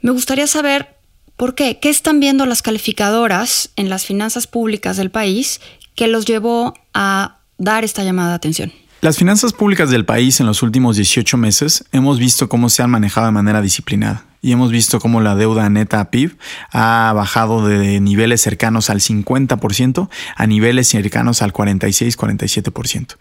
Me 0.00 0.12
gustaría 0.12 0.46
saber 0.46 0.96
¿Por 1.36 1.54
qué? 1.54 1.78
¿Qué 1.78 1.90
están 1.90 2.18
viendo 2.20 2.46
las 2.46 2.62
calificadoras 2.62 3.68
en 3.76 3.90
las 3.90 4.06
finanzas 4.06 4.46
públicas 4.46 4.96
del 4.96 5.10
país 5.10 5.60
que 5.94 6.08
los 6.08 6.24
llevó 6.24 6.72
a 6.94 7.40
dar 7.58 7.84
esta 7.84 8.02
llamada 8.02 8.30
de 8.30 8.36
atención? 8.36 8.72
Las 9.02 9.18
finanzas 9.18 9.52
públicas 9.52 9.90
del 9.90 10.04
país 10.04 10.40
en 10.40 10.46
los 10.46 10.62
últimos 10.62 10.96
18 10.96 11.36
meses 11.36 11.84
hemos 11.92 12.18
visto 12.18 12.48
cómo 12.48 12.70
se 12.70 12.82
han 12.82 12.90
manejado 12.90 13.26
de 13.26 13.32
manera 13.32 13.60
disciplinada 13.60 14.24
y 14.40 14.52
hemos 14.52 14.70
visto 14.70 15.00
cómo 15.00 15.20
la 15.20 15.34
deuda 15.34 15.68
neta 15.68 16.00
a 16.00 16.10
PIB 16.10 16.36
ha 16.72 17.12
bajado 17.14 17.66
de 17.66 18.00
niveles 18.00 18.40
cercanos 18.40 18.88
al 18.88 19.00
50% 19.00 20.08
a 20.34 20.46
niveles 20.46 20.88
cercanos 20.88 21.42
al 21.42 21.52
46-47%. 21.52 23.16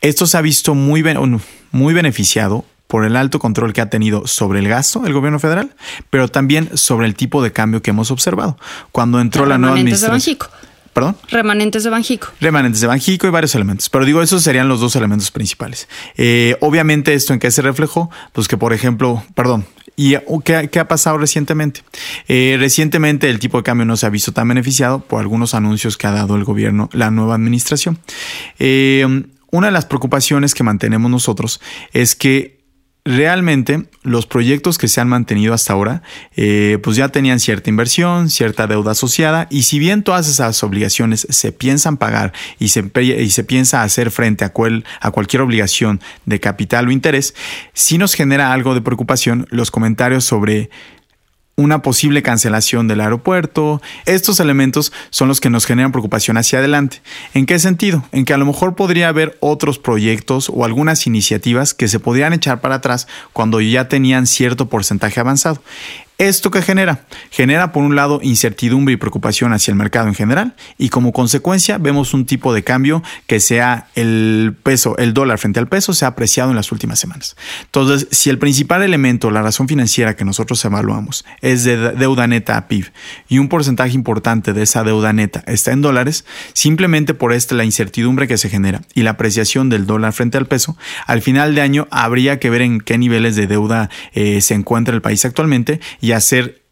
Esto 0.00 0.26
se 0.26 0.36
ha 0.36 0.42
visto 0.42 0.74
muy, 0.74 1.02
muy 1.72 1.94
beneficiado 1.94 2.64
por 2.86 3.04
el 3.04 3.16
alto 3.16 3.38
control 3.38 3.72
que 3.72 3.80
ha 3.80 3.90
tenido 3.90 4.26
sobre 4.26 4.60
el 4.60 4.68
gasto 4.68 5.04
el 5.06 5.12
gobierno 5.12 5.40
federal, 5.40 5.74
pero 6.08 6.28
también 6.28 6.70
sobre 6.76 7.06
el 7.06 7.14
tipo 7.14 7.42
de 7.42 7.52
cambio 7.52 7.82
que 7.82 7.90
hemos 7.90 8.10
observado. 8.10 8.58
Cuando 8.92 9.20
entró 9.20 9.44
la 9.44 9.58
nueva 9.58 9.76
administración. 9.76 10.38
¿Perdón? 10.96 11.14
Remanentes 11.28 11.84
de 11.84 11.90
Banjico. 11.90 12.28
Remanentes 12.40 12.80
de 12.80 12.86
Banjico 12.86 13.26
y 13.26 13.30
varios 13.30 13.54
elementos. 13.54 13.90
Pero 13.90 14.06
digo, 14.06 14.22
esos 14.22 14.42
serían 14.42 14.66
los 14.66 14.80
dos 14.80 14.96
elementos 14.96 15.30
principales. 15.30 15.88
Eh, 16.16 16.56
obviamente, 16.62 17.12
¿esto 17.12 17.34
en 17.34 17.38
qué 17.38 17.50
se 17.50 17.60
reflejó? 17.60 18.10
Pues 18.32 18.48
que, 18.48 18.56
por 18.56 18.72
ejemplo, 18.72 19.22
perdón, 19.34 19.66
¿Y 19.94 20.16
qué, 20.44 20.78
ha 20.78 20.88
pasado 20.88 21.18
recientemente? 21.18 21.82
Eh, 22.28 22.56
recientemente 22.58 23.28
el 23.28 23.38
tipo 23.38 23.58
de 23.58 23.62
cambio 23.62 23.84
no 23.84 23.96
se 23.98 24.06
ha 24.06 24.10
visto 24.10 24.32
tan 24.32 24.48
beneficiado 24.48 25.00
por 25.00 25.20
algunos 25.20 25.54
anuncios 25.54 25.98
que 25.98 26.06
ha 26.06 26.12
dado 26.12 26.36
el 26.36 26.44
gobierno, 26.44 26.88
la 26.92 27.10
nueva 27.10 27.34
administración. 27.34 27.98
Eh, 28.58 29.06
una 29.50 29.66
de 29.66 29.72
las 29.72 29.84
preocupaciones 29.84 30.54
que 30.54 30.64
mantenemos 30.64 31.10
nosotros 31.10 31.60
es 31.92 32.14
que 32.14 32.55
realmente 33.06 33.84
los 34.02 34.26
proyectos 34.26 34.78
que 34.78 34.88
se 34.88 35.00
han 35.00 35.08
mantenido 35.08 35.54
hasta 35.54 35.72
ahora, 35.72 36.02
eh, 36.36 36.78
pues 36.82 36.96
ya 36.96 37.08
tenían 37.08 37.38
cierta 37.40 37.70
inversión, 37.70 38.28
cierta 38.28 38.66
deuda 38.66 38.90
asociada, 38.90 39.46
y 39.48 39.62
si 39.62 39.78
bien 39.78 40.02
todas 40.02 40.28
esas 40.28 40.62
obligaciones 40.64 41.26
se 41.30 41.52
piensan 41.52 41.96
pagar 41.96 42.32
y 42.58 42.68
se, 42.68 42.90
y 43.00 43.30
se 43.30 43.44
piensa 43.44 43.82
hacer 43.82 44.10
frente 44.10 44.44
a, 44.44 44.52
a 45.00 45.10
cualquier 45.12 45.42
obligación 45.42 46.00
de 46.24 46.40
capital 46.40 46.88
o 46.88 46.90
interés, 46.90 47.34
sí 47.72 47.96
nos 47.96 48.14
genera 48.14 48.52
algo 48.52 48.74
de 48.74 48.82
preocupación 48.82 49.46
los 49.50 49.70
comentarios 49.70 50.24
sobre 50.24 50.68
una 51.56 51.80
posible 51.80 52.22
cancelación 52.22 52.86
del 52.86 53.00
aeropuerto. 53.00 53.80
Estos 54.04 54.40
elementos 54.40 54.92
son 55.10 55.28
los 55.28 55.40
que 55.40 55.50
nos 55.50 55.64
generan 55.64 55.90
preocupación 55.90 56.36
hacia 56.36 56.58
adelante. 56.58 57.00
¿En 57.34 57.46
qué 57.46 57.58
sentido? 57.58 58.04
En 58.12 58.24
que 58.24 58.34
a 58.34 58.38
lo 58.38 58.44
mejor 58.44 58.74
podría 58.74 59.08
haber 59.08 59.36
otros 59.40 59.78
proyectos 59.78 60.50
o 60.52 60.64
algunas 60.64 61.06
iniciativas 61.06 61.72
que 61.72 61.88
se 61.88 61.98
podrían 61.98 62.34
echar 62.34 62.60
para 62.60 62.76
atrás 62.76 63.08
cuando 63.32 63.60
ya 63.60 63.88
tenían 63.88 64.26
cierto 64.26 64.68
porcentaje 64.68 65.18
avanzado. 65.18 65.62
¿Esto 66.18 66.50
qué 66.50 66.62
genera? 66.62 67.04
Genera 67.30 67.72
por 67.72 67.84
un 67.84 67.94
lado 67.94 68.20
incertidumbre 68.22 68.94
y 68.94 68.96
preocupación 68.96 69.52
hacia 69.52 69.70
el 69.70 69.76
mercado 69.76 70.08
en 70.08 70.14
general 70.14 70.54
y 70.78 70.88
como 70.88 71.12
consecuencia 71.12 71.76
vemos 71.76 72.14
un 72.14 72.24
tipo 72.24 72.54
de 72.54 72.64
cambio 72.64 73.02
que 73.26 73.38
sea 73.38 73.88
el 73.94 74.56
peso, 74.62 74.96
el 74.96 75.12
dólar 75.12 75.38
frente 75.38 75.60
al 75.60 75.68
peso 75.68 75.92
se 75.92 76.06
ha 76.06 76.08
apreciado 76.08 76.48
en 76.48 76.56
las 76.56 76.72
últimas 76.72 76.98
semanas. 76.98 77.36
Entonces, 77.64 78.08
si 78.12 78.30
el 78.30 78.38
principal 78.38 78.82
elemento, 78.82 79.30
la 79.30 79.42
razón 79.42 79.68
financiera 79.68 80.16
que 80.16 80.24
nosotros 80.24 80.64
evaluamos 80.64 81.26
es 81.42 81.64
de 81.64 81.76
deuda 81.76 82.26
neta 82.26 82.56
a 82.56 82.66
PIB 82.66 82.86
y 83.28 83.36
un 83.36 83.50
porcentaje 83.50 83.92
importante 83.92 84.54
de 84.54 84.62
esa 84.62 84.84
deuda 84.84 85.12
neta 85.12 85.44
está 85.46 85.72
en 85.72 85.82
dólares, 85.82 86.24
simplemente 86.54 87.12
por 87.12 87.34
esta 87.34 87.54
la 87.54 87.64
incertidumbre 87.64 88.26
que 88.26 88.38
se 88.38 88.48
genera 88.48 88.80
y 88.94 89.02
la 89.02 89.10
apreciación 89.10 89.68
del 89.68 89.84
dólar 89.84 90.14
frente 90.14 90.38
al 90.38 90.46
peso, 90.46 90.78
al 91.06 91.20
final 91.20 91.54
de 91.54 91.60
año 91.60 91.88
habría 91.90 92.40
que 92.40 92.48
ver 92.48 92.62
en 92.62 92.80
qué 92.80 92.96
niveles 92.96 93.36
de 93.36 93.46
deuda 93.46 93.90
eh, 94.14 94.40
se 94.40 94.54
encuentra 94.54 94.94
el 94.94 95.02
país 95.02 95.22
actualmente 95.26 95.78
hacer 96.12 96.62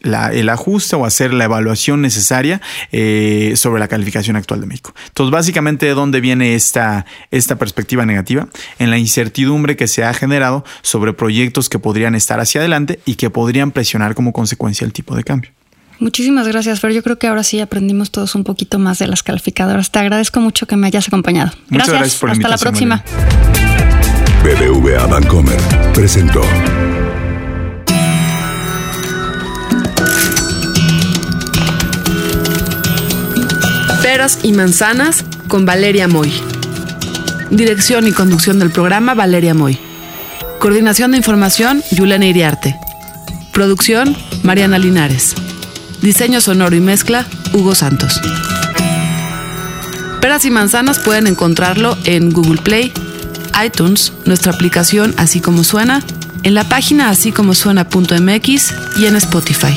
el 0.00 0.48
ajuste 0.48 0.96
o 0.96 1.04
hacer 1.04 1.32
la 1.34 1.44
evaluación 1.44 2.00
necesaria 2.02 2.60
eh, 2.92 3.54
sobre 3.56 3.80
la 3.80 3.88
calificación 3.88 4.36
actual 4.36 4.60
de 4.60 4.66
México. 4.66 4.94
Entonces, 5.08 5.32
básicamente, 5.32 5.86
¿de 5.86 5.94
dónde 5.94 6.20
viene 6.20 6.54
esta, 6.54 7.06
esta 7.30 7.56
perspectiva 7.56 8.06
negativa? 8.06 8.48
En 8.78 8.90
la 8.90 8.98
incertidumbre 8.98 9.76
que 9.76 9.88
se 9.88 10.04
ha 10.04 10.14
generado 10.14 10.64
sobre 10.82 11.12
proyectos 11.12 11.68
que 11.68 11.78
podrían 11.78 12.14
estar 12.14 12.40
hacia 12.40 12.60
adelante 12.60 13.00
y 13.04 13.16
que 13.16 13.30
podrían 13.30 13.72
presionar 13.72 14.14
como 14.14 14.32
consecuencia 14.32 14.84
el 14.84 14.92
tipo 14.92 15.16
de 15.16 15.24
cambio. 15.24 15.50
Muchísimas 16.00 16.46
gracias, 16.46 16.78
Fer. 16.78 16.92
Yo 16.92 17.02
creo 17.02 17.18
que 17.18 17.26
ahora 17.26 17.42
sí 17.42 17.58
aprendimos 17.58 18.12
todos 18.12 18.36
un 18.36 18.44
poquito 18.44 18.78
más 18.78 19.00
de 19.00 19.08
las 19.08 19.24
calificadoras. 19.24 19.90
Te 19.90 19.98
agradezco 19.98 20.40
mucho 20.40 20.66
que 20.66 20.76
me 20.76 20.86
hayas 20.86 21.08
acompañado. 21.08 21.50
Muchas 21.68 21.88
gracias. 21.88 22.16
por 22.16 22.30
Hasta 22.30 22.48
la 22.48 22.56
próxima. 22.56 23.02
BBVA 24.44 25.06
Bancomer 25.06 25.60
presentó. 25.92 26.42
Peras 34.18 34.40
y 34.42 34.50
manzanas 34.50 35.24
con 35.46 35.64
Valeria 35.64 36.08
Moy. 36.08 36.32
Dirección 37.52 38.08
y 38.08 38.10
conducción 38.10 38.58
del 38.58 38.72
programa 38.72 39.14
Valeria 39.14 39.54
Moy. 39.54 39.78
Coordinación 40.58 41.12
de 41.12 41.18
información 41.18 41.84
Yulena 41.92 42.26
Iriarte. 42.26 42.74
Producción 43.52 44.16
Mariana 44.42 44.76
Linares. 44.80 45.36
Diseño 46.02 46.40
sonoro 46.40 46.74
y 46.74 46.80
mezcla 46.80 47.26
Hugo 47.52 47.76
Santos. 47.76 48.20
Peras 50.20 50.44
y 50.44 50.50
manzanas 50.50 50.98
pueden 50.98 51.28
encontrarlo 51.28 51.96
en 52.02 52.32
Google 52.32 52.60
Play, 52.60 52.92
iTunes, 53.64 54.12
nuestra 54.24 54.50
aplicación 54.50 55.14
Así 55.16 55.40
como 55.40 55.62
suena, 55.62 56.02
en 56.42 56.54
la 56.54 56.68
página 56.68 57.08
así 57.08 57.30
como 57.30 57.54
suena.mx 57.54 58.74
y 58.98 59.06
en 59.06 59.14
Spotify. 59.14 59.76